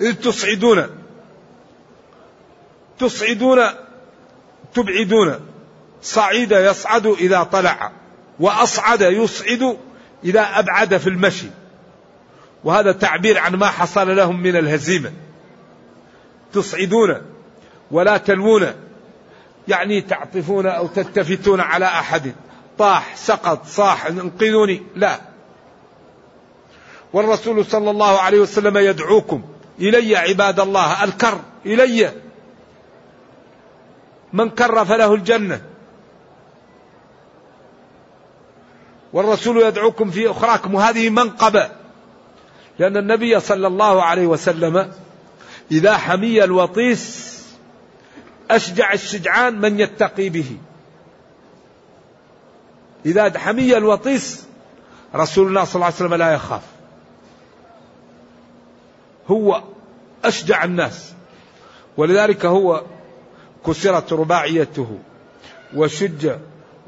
إذ 0.01 0.15
تصعدون. 0.15 0.89
تصعدون 2.99 3.61
تبعدون. 4.75 5.41
صعيد 6.03 6.53
يصعد 6.53 7.07
إذا 7.07 7.43
طلع 7.43 7.93
وأصعد 8.41 9.01
يصعد 9.01 9.79
إذا 10.25 10.41
أبعد 10.41 10.97
في 10.97 11.07
المشي. 11.07 11.47
وهذا 12.65 12.93
تعبير 12.93 13.39
عن 13.39 13.55
ما 13.55 13.67
حصل 13.67 14.17
لهم 14.17 14.43
من 14.43 14.57
الهزيمة. 14.57 15.13
تصعدون 16.53 17.23
ولا 17.91 18.17
تلوون 18.17 18.73
يعني 19.69 20.01
تعطفون 20.01 20.67
أو 20.67 20.87
تلتفتون 20.87 21.61
على 21.61 21.85
أحد. 21.85 22.35
طاح 22.79 23.17
سقط 23.17 23.67
صاح 23.67 24.07
انقذوني. 24.07 24.83
لا. 24.97 25.21
والرسول 27.13 27.67
صلى 27.67 27.91
الله 27.91 28.21
عليه 28.21 28.41
وسلم 28.41 28.77
يدعوكم 28.79 29.43
إلي 29.81 30.17
عباد 30.17 30.61
الله 30.61 31.05
الكر 31.05 31.41
إلي. 31.67 32.13
من 34.33 34.51
كر 34.51 34.85
فله 34.85 35.15
الجنة. 35.15 35.63
والرسول 39.13 39.63
يدعوكم 39.63 40.11
في 40.11 40.31
أخراكم 40.31 40.75
وهذه 40.75 41.11
منقبة. 41.11 41.84
لأن 42.79 42.97
النبي 42.97 43.41
صلى 43.41 43.67
الله 43.67 44.03
عليه 44.03 44.27
وسلم 44.27 44.93
إذا 45.71 45.97
حمي 45.97 46.45
الوطيس 46.45 47.35
أشجع 48.51 48.93
الشجعان 48.93 49.61
من 49.61 49.81
يتقي 49.81 50.29
به. 50.29 50.57
إذا 53.07 53.39
حمي 53.39 53.77
الوطيس 53.77 54.47
رسول 55.15 55.49
الله 55.49 55.65
صلى 55.65 55.75
الله 55.75 55.87
عليه 55.87 55.95
وسلم 55.95 56.15
لا 56.15 56.33
يخاف. 56.33 56.63
هو 59.31 59.63
أشجع 60.25 60.65
الناس. 60.65 61.13
ولذلك 61.97 62.47
هو 62.47 62.83
كسرت 63.67 64.13
رباعيته 64.13 64.99
وشج 65.77 66.31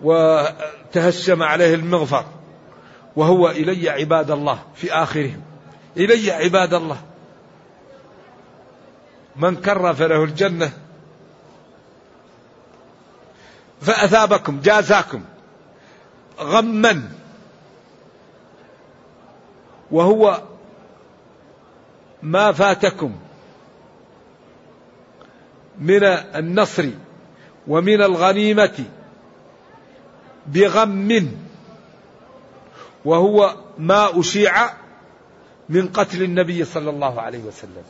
وتهشم 0.03 1.43
عليه 1.43 1.75
المغفر. 1.75 2.25
وهو 3.17 3.51
إلي 3.51 3.91
عباد 3.91 4.31
الله 4.31 4.59
في 4.75 4.93
آخرهم. 4.93 5.43
إلي 5.97 6.31
عباد 6.31 6.75
الله. 6.75 7.03
من 9.37 9.57
كر 9.57 9.95
فله 9.95 10.25
الجنة. 10.25 10.73
فأثابكم 13.81 14.61
جازاكم. 14.61 15.25
غما. 16.41 17.11
وهو 19.91 20.43
ما 22.23 22.53
فاتكم 22.53 23.17
من 25.79 26.05
النصر 26.05 26.89
ومن 27.69 28.03
الغنيمة 28.03 28.85
بغم. 30.47 31.37
وهو 33.05 33.57
ما 33.79 34.21
أشيع 34.21 34.86
من 35.69 35.89
قتل 35.89 36.23
النبي 36.23 36.65
صلى 36.65 36.91
الله 36.91 37.21
عليه 37.21 37.39
وسلم. 37.39 37.85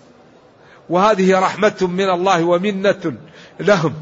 وهذه 0.88 1.40
رحمة 1.40 1.76
من 1.80 2.10
الله 2.10 2.44
ومنة 2.44 3.12
لهم. 3.60 3.94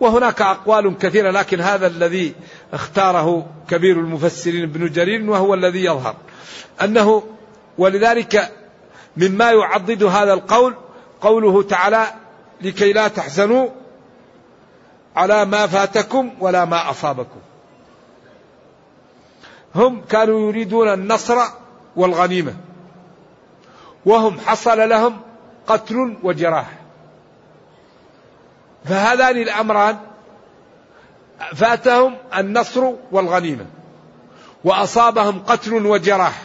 وهناك 0.00 0.42
أقوال 0.42 0.98
كثيرة 0.98 1.30
لكن 1.30 1.60
هذا 1.60 1.86
الذي 1.86 2.34
اختاره 2.72 3.46
كبير 3.70 3.96
المفسرين 4.00 4.62
ابن 4.62 4.92
جرير 4.92 5.30
وهو 5.30 5.54
الذي 5.54 5.84
يظهر. 5.84 6.16
أنه 6.82 7.22
ولذلك 7.78 8.52
مما 9.16 9.50
يعضد 9.50 10.02
هذا 10.02 10.32
القول 10.32 10.74
قوله 11.20 11.62
تعالى 11.62 12.06
لكي 12.60 12.92
لا 12.92 13.08
تحزنوا 13.08 13.68
على 15.16 15.44
ما 15.44 15.66
فاتكم 15.66 16.30
ولا 16.40 16.64
ما 16.64 16.90
أصابكم 16.90 17.40
هم 19.78 20.00
كانوا 20.10 20.48
يريدون 20.48 20.92
النصر 20.92 21.38
والغنيمة. 21.96 22.54
وهم 24.06 24.40
حصل 24.40 24.88
لهم 24.88 25.20
قتل 25.66 26.16
وجراح. 26.22 26.78
فهذان 28.84 29.36
الأمران 29.36 29.98
فاتهم 31.54 32.16
النصر 32.38 32.92
والغنيمة. 33.12 33.66
وأصابهم 34.64 35.38
قتل 35.38 35.86
وجراح. 35.86 36.42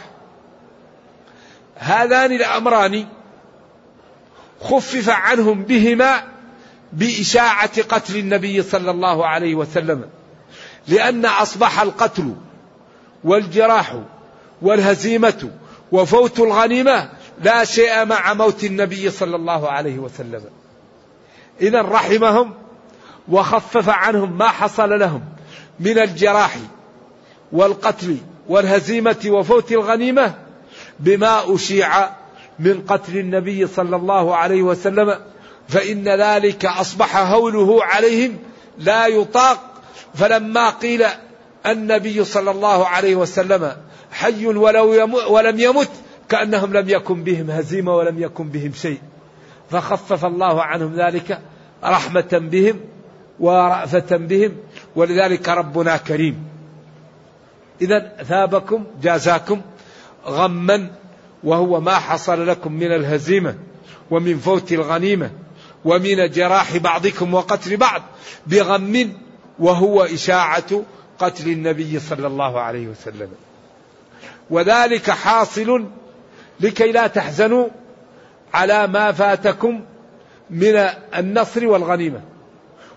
هذان 1.76 2.32
الأمران 2.32 3.06
خفف 4.60 5.08
عنهم 5.10 5.62
بهما 5.62 6.24
بإشاعة 6.92 7.82
قتل 7.82 8.16
النبي 8.16 8.62
صلى 8.62 8.90
الله 8.90 9.26
عليه 9.26 9.54
وسلم. 9.54 10.04
لأن 10.88 11.26
أصبح 11.26 11.80
القتل 11.80 12.34
والجراح 13.24 13.94
والهزيمة 14.62 15.50
وفوت 15.92 16.40
الغنيمة 16.40 17.10
لا 17.42 17.64
شيء 17.64 18.04
مع 18.04 18.34
موت 18.34 18.64
النبي 18.64 19.10
صلى 19.10 19.36
الله 19.36 19.70
عليه 19.70 19.98
وسلم. 19.98 20.42
إذا 21.60 21.82
رحمهم 21.82 22.54
وخفف 23.28 23.88
عنهم 23.88 24.38
ما 24.38 24.48
حصل 24.48 24.98
لهم 24.98 25.24
من 25.80 25.98
الجراح 25.98 26.56
والقتل 27.52 28.16
والهزيمة 28.48 29.16
وفوت 29.26 29.72
الغنيمة 29.72 30.34
بما 31.00 31.54
أشيع 31.54 32.10
من 32.58 32.84
قتل 32.88 33.18
النبي 33.18 33.66
صلى 33.66 33.96
الله 33.96 34.36
عليه 34.36 34.62
وسلم. 34.62 35.18
فإن 35.68 36.08
ذلك 36.08 36.64
أصبح 36.64 37.16
هوله 37.16 37.84
عليهم 37.84 38.38
لا 38.78 39.06
يطاق. 39.06 39.70
فلما 40.14 40.70
قيل 40.70 41.04
النبي 41.66 42.24
صلى 42.24 42.50
الله 42.50 42.86
عليه 42.86 43.16
وسلم 43.16 43.76
حي 44.12 44.46
ولو 44.46 45.08
ولم 45.28 45.60
يمت 45.60 45.90
كأنهم 46.28 46.72
لم 46.72 46.88
يكن 46.88 47.24
بهم 47.24 47.50
هزيمة 47.50 47.94
ولم 47.96 48.22
يكن 48.22 48.48
بهم 48.48 48.72
شيء. 48.72 48.98
فخفف 49.70 50.24
الله 50.24 50.62
عنهم 50.62 50.94
ذلك 50.94 51.40
رحمة 51.84 52.28
بهم 52.32 52.80
ورأفة 53.40 54.16
بهم 54.16 54.56
ولذلك 54.96 55.48
ربنا 55.48 55.96
كريم. 55.96 56.46
إذا 57.80 58.12
ثابكم 58.28 58.84
جازاكم 59.02 59.60
غما 60.26 60.90
وهو 61.44 61.80
ما 61.80 61.94
حصل 61.94 62.46
لكم 62.46 62.72
من 62.72 62.92
الهزيمة 62.92 63.54
ومن 64.10 64.38
فوت 64.38 64.72
الغنيمة 64.72 65.30
ومن 65.84 66.30
جراح 66.30 66.76
بعضكم 66.76 67.34
وقتل 67.34 67.76
بعض 67.76 68.02
بغم 68.46 69.12
وهو 69.58 70.02
إشاعة 70.02 70.82
قتل 71.18 71.48
النبي 71.48 72.00
صلى 72.00 72.26
الله 72.26 72.60
عليه 72.60 72.88
وسلم. 72.88 73.28
وذلك 74.50 75.10
حاصل 75.10 75.86
لكي 76.60 76.92
لا 76.92 77.06
تحزنوا 77.06 77.68
على 78.54 78.86
ما 78.86 79.12
فاتكم 79.12 79.84
من 80.50 80.76
النصر 81.16 81.66
والغنيمة. 81.66 82.20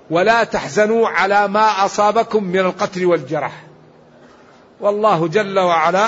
ولا 0.09 0.43
تحزنوا 0.43 1.07
على 1.07 1.47
ما 1.47 1.85
أصابكم 1.85 2.43
من 2.43 2.59
القتل 2.59 3.05
والجرح. 3.05 3.63
والله 4.79 5.27
جل 5.27 5.59
وعلا 5.59 6.07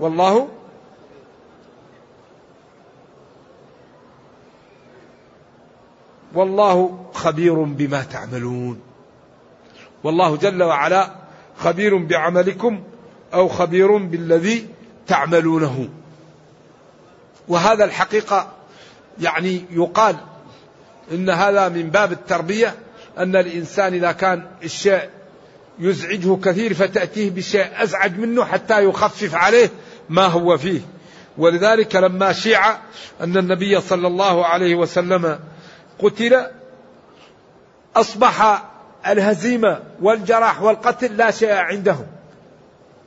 والله 0.00 0.48
والله 6.34 7.06
خبير 7.14 7.54
بما 7.54 8.02
تعملون. 8.02 8.89
والله 10.04 10.36
جل 10.36 10.62
وعلا 10.62 11.10
خبير 11.58 11.96
بعملكم 11.96 12.82
أو 13.34 13.48
خبير 13.48 13.96
بالذي 13.96 14.68
تعملونه. 15.06 15.88
وهذا 17.48 17.84
الحقيقة 17.84 18.52
يعني 19.20 19.64
يقال 19.70 20.16
إن 21.12 21.30
هذا 21.30 21.68
من 21.68 21.90
باب 21.90 22.12
التربية 22.12 22.74
أن 23.18 23.36
الإنسان 23.36 23.94
إذا 23.94 24.12
كان 24.12 24.46
الشيء 24.62 25.08
يزعجه 25.78 26.36
كثير 26.36 26.74
فتأتيه 26.74 27.30
بشيء 27.30 27.82
أزعج 27.82 28.18
منه 28.18 28.44
حتى 28.44 28.84
يخفف 28.84 29.34
عليه 29.34 29.70
ما 30.08 30.26
هو 30.26 30.58
فيه. 30.58 30.80
ولذلك 31.38 31.96
لما 31.96 32.32
شيع 32.32 32.70
أن 33.20 33.36
النبي 33.36 33.80
صلى 33.80 34.06
الله 34.06 34.46
عليه 34.46 34.74
وسلم 34.74 35.38
قتل 35.98 36.46
أصبح 37.96 38.69
الهزيمة 39.06 39.82
والجراح 40.02 40.62
والقتل 40.62 41.16
لا 41.16 41.30
شيء 41.30 41.52
عندهم 41.52 42.06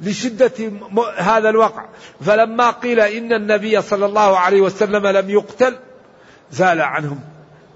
لشدة 0.01 0.71
هذا 1.17 1.49
الوقع. 1.49 1.86
فلما 2.21 2.71
قيل 2.71 2.99
إن 2.99 3.34
النبي 3.34 3.82
صلى 3.82 4.06
الله 4.06 4.38
عليه 4.38 4.62
وسلم 4.62 5.08
لم 5.08 5.29
يقتل 5.29 5.77
زال 6.51 6.82
عنهم 6.82 7.19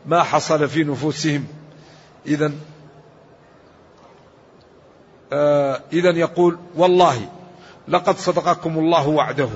ما 0.05 0.23
حصل 0.23 0.69
في 0.69 0.83
نفوسهم. 0.83 1.45
إذا 2.25 2.51
آه 5.33 5.81
إذا 5.93 6.09
يقول 6.09 6.57
والله 6.75 7.29
لقد 7.87 8.17
صدقكم 8.17 8.79
الله 8.79 9.07
وعده. 9.07 9.49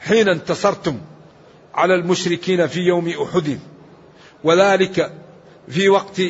حين 0.00 0.28
انتصرتم 0.28 1.00
على 1.74 1.94
المشركين 1.94 2.66
في 2.66 2.80
يوم 2.80 3.08
أحد 3.08 3.58
وذلك 4.44 5.12
في 5.68 5.88
وقت 5.88 6.20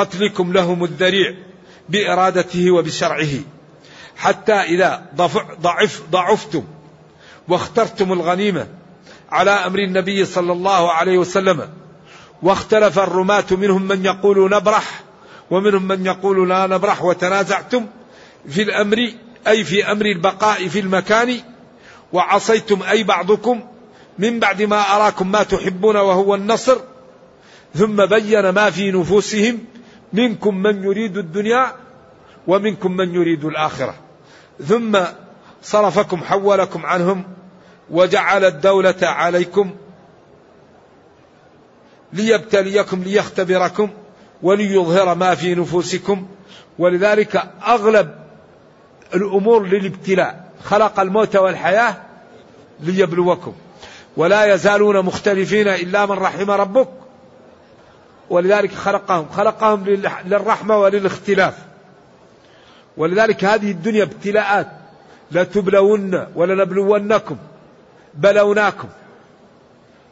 قتلكم 0.00 0.52
لهم 0.52 0.84
الذريع 0.84 1.34
بإرادته 1.88 2.70
وبشرعه 2.70 3.28
حتى 4.16 4.52
إذا 4.52 5.02
ضعف 5.60 6.02
ضعفتم 6.10 6.64
واخترتم 7.48 8.12
الغنيمة 8.12 8.66
على 9.30 9.50
أمر 9.50 9.78
النبي 9.78 10.24
صلى 10.24 10.52
الله 10.52 10.92
عليه 10.92 11.18
وسلم 11.18 11.68
واختلف 12.42 12.98
الرماة 12.98 13.44
منهم 13.50 13.82
من 13.82 14.04
يقول 14.04 14.50
نبرح 14.50 15.02
ومنهم 15.50 15.88
من 15.88 16.06
يقول 16.06 16.48
لا 16.48 16.66
نبرح 16.66 17.04
وتنازعتم 17.04 17.86
في 18.48 18.62
الأمر 18.62 19.12
أي 19.48 19.64
في 19.64 19.92
أمر 19.92 20.06
البقاء 20.06 20.68
في 20.68 20.80
المكان 20.80 21.40
وعصيتم 22.12 22.82
أي 22.82 23.02
بعضكم 23.02 23.60
من 24.18 24.40
بعد 24.40 24.62
ما 24.62 24.96
أراكم 24.96 25.32
ما 25.32 25.42
تحبون 25.42 25.96
وهو 25.96 26.34
النصر 26.34 26.76
ثم 27.74 28.06
بين 28.06 28.48
ما 28.48 28.70
في 28.70 28.90
نفوسهم 28.90 29.58
منكم 30.12 30.62
من 30.62 30.84
يريد 30.84 31.16
الدنيا 31.16 31.72
ومنكم 32.46 32.92
من 32.96 33.14
يريد 33.14 33.44
الآخرة. 33.44 33.94
ثم 34.64 34.98
صرفكم 35.62 36.24
حولكم 36.24 36.86
عنهم 36.86 37.24
وجعل 37.90 38.44
الدولة 38.44 38.96
عليكم 39.02 39.70
ليبتليكم 42.12 43.02
ليختبركم 43.02 43.90
وليظهر 44.42 45.14
ما 45.14 45.34
في 45.34 45.54
نفوسكم. 45.54 46.26
ولذلك 46.78 47.42
أغلب 47.66 48.14
الأمور 49.14 49.66
للابتلاء 49.66 50.50
خلق 50.64 51.00
الموت 51.00 51.36
والحياة 51.36 51.96
ليبلوكم. 52.80 53.52
ولا 54.16 54.54
يزالون 54.54 55.04
مختلفين 55.04 55.68
إلا 55.68 56.06
من 56.06 56.12
رحم 56.12 56.50
ربك. 56.50 56.88
ولذلك 58.30 58.72
خلقهم. 58.72 59.28
خلقهم 59.28 59.84
للرحمة 60.24 60.78
وللاختلاف. 60.78 61.54
ولذلك 62.96 63.44
هذه 63.44 63.70
الدنيا 63.70 64.02
ابتلاءات. 64.02 64.66
لتبلون 65.32 66.26
ولنبلونكم 66.34 67.36
بلوناكم. 68.14 68.88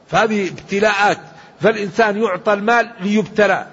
فهذه 0.08 0.48
ابتلاءات. 0.48 1.18
فالإنسان 1.60 2.22
يعطى 2.22 2.52
المال 2.52 2.90
ليبتلى. 3.00 3.66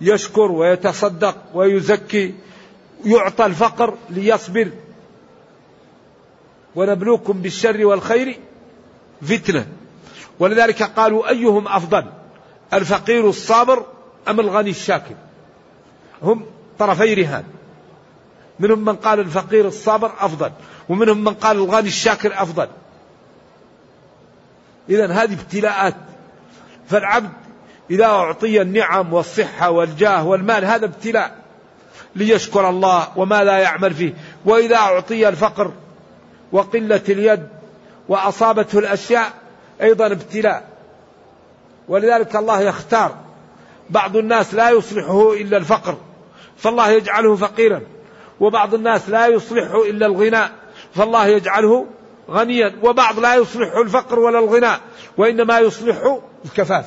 يشكر 0.00 0.52
ويتصدق 0.52 1.36
ويزكي. 1.54 2.34
يعطى 3.04 3.46
الفقر 3.46 3.94
ليصبر. 4.10 4.70
ونبلوكم 6.74 7.42
بالشر 7.42 7.86
والخير 7.86 8.38
فتنة. 9.22 9.66
ولذلك 10.38 10.82
قالوا 10.82 11.28
أيهم 11.28 11.68
أفضل؟ 11.68 12.19
الفقير 12.74 13.28
الصابر 13.28 13.84
أم 14.28 14.40
الغني 14.40 14.70
الشاكر؟ 14.70 15.14
هم 16.22 16.46
طرفي 16.78 17.14
رهان. 17.14 17.44
منهم 18.60 18.84
من 18.84 18.96
قال 18.96 19.20
الفقير 19.20 19.66
الصابر 19.68 20.12
أفضل 20.20 20.50
ومنهم 20.88 21.24
من 21.24 21.34
قال 21.34 21.56
الغني 21.56 21.88
الشاكر 21.88 22.42
أفضل. 22.42 22.68
إذا 24.88 25.12
هذه 25.12 25.34
ابتلاءات. 25.34 25.94
فالعبد 26.88 27.32
إذا 27.90 28.04
أعطي 28.04 28.62
النعم 28.62 29.12
والصحة 29.12 29.70
والجاه 29.70 30.26
والمال 30.26 30.64
هذا 30.64 30.84
ابتلاء 30.84 31.36
ليشكر 32.16 32.68
الله 32.70 33.08
وما 33.18 33.44
لا 33.44 33.58
يعمل 33.58 33.94
فيه. 33.94 34.14
وإذا 34.44 34.76
أعطي 34.76 35.28
الفقر 35.28 35.72
وقلة 36.52 37.02
اليد 37.08 37.48
وأصابته 38.08 38.78
الأشياء 38.78 39.32
أيضا 39.82 40.06
ابتلاء. 40.06 40.69
ولذلك 41.90 42.36
الله 42.36 42.60
يختار. 42.60 43.16
بعض 43.90 44.16
الناس 44.16 44.54
لا 44.54 44.70
يصلحه 44.70 45.32
إلا 45.32 45.56
الفقر 45.56 45.96
فالله 46.56 46.90
يجعله 46.90 47.36
فقيرا. 47.36 47.80
وبعض 48.40 48.74
الناس 48.74 49.08
لا 49.08 49.26
يصلحه 49.26 49.82
إلا 49.84 50.06
الغناء 50.06 50.50
فالله 50.94 51.26
يجعله 51.26 51.86
غنيا. 52.30 52.76
وبعض 52.82 53.18
لا 53.18 53.34
يصلحه 53.34 53.82
الفقر 53.82 54.18
ولا 54.18 54.38
الغناء 54.38 54.80
وإنما 55.16 55.58
يصلحه 55.58 56.20
الكفاف 56.44 56.86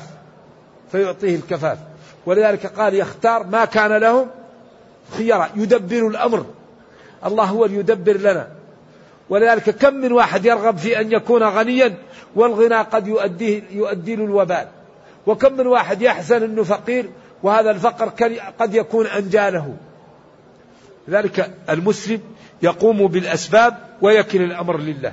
فيعطيه 0.92 1.36
الكفاف. 1.36 1.78
ولذلك 2.26 2.66
قال 2.66 2.94
يختار 2.94 3.46
ما 3.46 3.64
كان 3.64 3.92
لهم 3.92 4.30
خيرا 5.16 5.48
يدبر 5.56 6.08
الأمر. 6.08 6.46
الله 7.26 7.44
هو 7.44 7.64
يدبر 7.64 8.16
لنا. 8.16 8.48
ولذلك 9.28 9.70
كم 9.70 9.94
من 9.94 10.12
واحد 10.12 10.44
يرغب 10.46 10.78
في 10.78 11.00
أن 11.00 11.12
يكون 11.12 11.42
غنيا 11.42 11.94
والغنى 12.34 12.76
قد 12.76 13.06
يؤديه 13.06 13.62
يؤدي 13.70 14.16
له 14.16 14.24
الوبال 14.24 14.68
وكم 15.26 15.52
من 15.52 15.66
واحد 15.66 16.02
يحزن 16.02 16.42
أنه 16.42 16.62
فقير 16.62 17.10
وهذا 17.42 17.70
الفقر 17.70 18.08
قد 18.58 18.74
يكون 18.74 19.06
أنجاله 19.06 19.76
لذلك 21.08 21.54
المسلم 21.70 22.20
يقوم 22.62 23.06
بالأسباب 23.06 23.78
ويكل 24.02 24.42
الأمر 24.42 24.78
لله. 24.78 25.12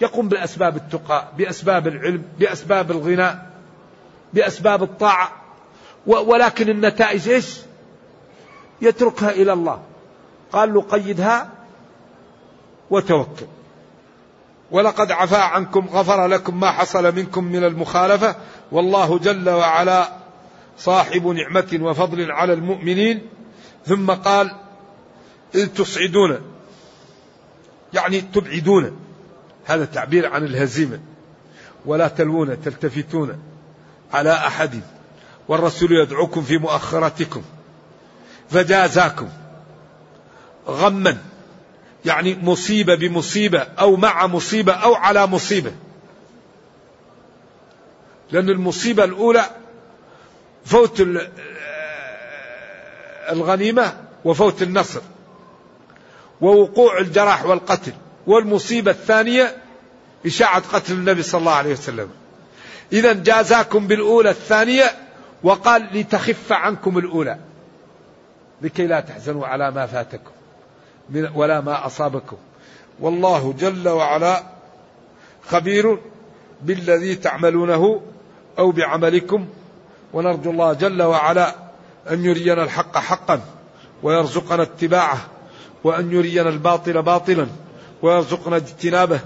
يقوم 0.00 0.28
بأسباب 0.28 0.76
التقى 0.76 1.28
بأسباب 1.38 1.88
العلم 1.88 2.22
بأسباب 2.38 2.90
الغناء 2.90 3.50
بأسباب 4.34 4.82
الطاعة. 4.82 5.32
ولكن 6.06 6.68
النتائج 6.68 7.28
إيش؟ 7.28 7.58
يتركها 8.82 9.30
إلى 9.30 9.52
الله. 9.52 9.82
قال 10.52 10.74
له 10.74 10.82
قيدها 10.82 11.48
وتوكل. 12.90 13.46
ولقد 14.70 15.12
عفا 15.12 15.38
عنكم 15.38 15.86
غفر 15.86 16.26
لكم 16.26 16.60
ما 16.60 16.70
حصل 16.70 17.14
منكم 17.14 17.44
من 17.44 17.64
المخالفة. 17.64 18.36
والله 18.72 19.18
جل 19.18 19.48
وعلا 19.50 20.08
صاحب 20.78 21.26
نعمة 21.26 21.78
وفضل 21.80 22.32
على 22.32 22.52
المؤمنين. 22.52 23.22
ثم 23.86 24.10
قال 24.10 24.50
إذ 25.54 25.66
تصعدون 25.66 26.38
يعني 27.92 28.20
تبعدون. 28.20 28.96
هذا 29.64 29.84
تعبير 29.84 30.32
عن 30.32 30.44
الهزيمة. 30.44 31.00
ولا 31.86 32.08
تلوون 32.08 32.62
تلتفتون 32.62 33.42
على 34.12 34.32
أحد. 34.32 34.80
والرسول 35.48 35.92
يدعوكم 35.92 36.42
في 36.42 36.58
مؤخرتكم. 36.58 37.42
فجازاكم 38.50 39.28
غما. 40.68 41.33
يعني 42.04 42.38
مصيبة 42.42 42.94
بمصيبة 42.94 43.58
أو 43.58 43.96
مع 43.96 44.26
مصيبة 44.26 44.72
أو 44.72 44.94
على 44.94 45.26
مصيبة. 45.26 45.72
لأن 48.30 48.50
المصيبة 48.50 49.04
الأولى 49.04 49.44
فوت 50.64 51.06
الغنيمة 53.30 53.96
وفوت 54.24 54.62
النصر 54.62 55.00
ووقوع 56.40 56.98
الجراح 56.98 57.44
والقتل. 57.44 57.92
والمصيبة 58.26 58.90
الثانية 58.90 59.56
إشاعة 60.26 60.62
قتل 60.72 60.92
النبي 60.92 61.22
صلى 61.22 61.38
الله 61.38 61.52
عليه 61.52 61.72
وسلم. 61.72 62.10
إذا 62.92 63.12
جازاكم 63.12 63.86
بالأولى 63.86 64.30
الثانية 64.30 64.84
وقال 65.42 65.88
لتخف 65.92 66.52
عنكم 66.52 66.98
الأولى. 66.98 67.38
لكي 68.62 68.86
لا 68.86 69.00
تحزنوا 69.00 69.46
على 69.46 69.70
ما 69.70 69.86
فاتكم. 69.86 70.33
ولا 71.34 71.60
ما 71.60 71.86
أصابكم. 71.86 72.36
والله 73.00 73.54
جل 73.58 73.88
وعلا 73.88 74.42
خبير 75.48 75.98
بالذي 76.62 77.14
تعملونه 77.14 78.02
أو 78.58 78.70
بعملكم. 78.70 79.46
ونرجو 80.12 80.50
الله 80.50 80.72
جل 80.72 81.02
وعلا 81.02 81.54
أن 82.10 82.24
يرينا 82.24 82.62
الحق 82.62 82.98
حقا 82.98 83.40
ويرزقنا 84.02 84.62
اتباعه 84.62 85.18
وأن 85.84 86.12
يرينا 86.12 86.48
الباطل 86.48 87.02
باطلا 87.02 87.46
ويرزقنا 88.02 88.56
اجتنابه 88.56 89.20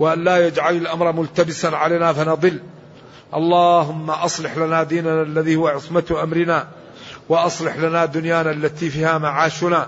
وأن 0.00 0.24
لا 0.24 0.46
يجعل 0.46 0.76
الأمر 0.76 1.12
ملتبسا 1.12 1.66
علينا 1.66 2.12
فنضل. 2.12 2.60
اللهم 3.34 4.10
أصلح 4.10 4.56
لنا 4.56 4.82
ديننا 4.82 5.22
الذي 5.22 5.56
هو 5.56 5.68
عصمة 5.68 6.18
أمرنا 6.22 6.68
وأصلح 7.28 7.76
لنا 7.76 8.04
دنيانا 8.04 8.50
التي 8.50 8.90
فيها 8.90 9.18
معاشنا. 9.18 9.86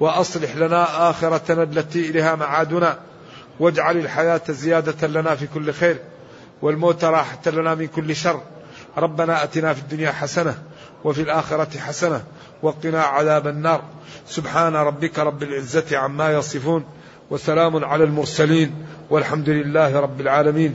وأصلح 0.00 0.56
لنا 0.56 1.10
آخرتنا 1.10 1.62
التي 1.62 2.10
إليها 2.10 2.34
معادنا. 2.34 2.98
واجعل 3.60 3.96
الحياة 3.96 4.40
زيادة 4.48 5.08
لنا 5.08 5.34
في 5.34 5.46
كل 5.46 5.72
خير 5.72 5.96
والموت 6.62 7.04
راحة 7.04 7.40
لنا 7.46 7.74
من 7.74 7.86
كل 7.86 8.16
شر. 8.16 8.40
ربنا 8.98 9.44
أتنا 9.44 9.74
في 9.74 9.80
الدنيا 9.80 10.12
حسنة 10.12 10.58
وفي 11.04 11.22
الآخرة 11.22 11.78
حسنة 11.78 12.24
وقنا 12.62 13.02
عذاب 13.02 13.46
النار. 13.46 13.82
سبحان 14.26 14.76
ربك 14.76 15.18
رب 15.18 15.42
العزة 15.42 15.98
عما 15.98 16.32
يصفون 16.32 16.84
وسلام 17.30 17.84
على 17.84 18.04
المرسلين 18.04 18.84
والحمد 19.10 19.48
لله 19.48 20.00
رب 20.00 20.20
العالمين. 20.20 20.74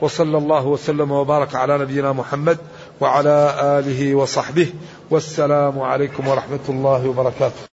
وصلى 0.00 0.38
الله 0.38 0.66
وسلم 0.66 1.10
وبارك 1.10 1.54
على 1.54 1.78
نبينا 1.78 2.12
محمد 2.12 2.58
وعلى 3.00 3.54
آله 3.60 4.14
وصحبه. 4.14 4.72
والسلام 5.10 5.80
عليكم 5.80 6.28
ورحمة 6.28 6.66
الله 6.68 7.08
وبركاته. 7.08 7.77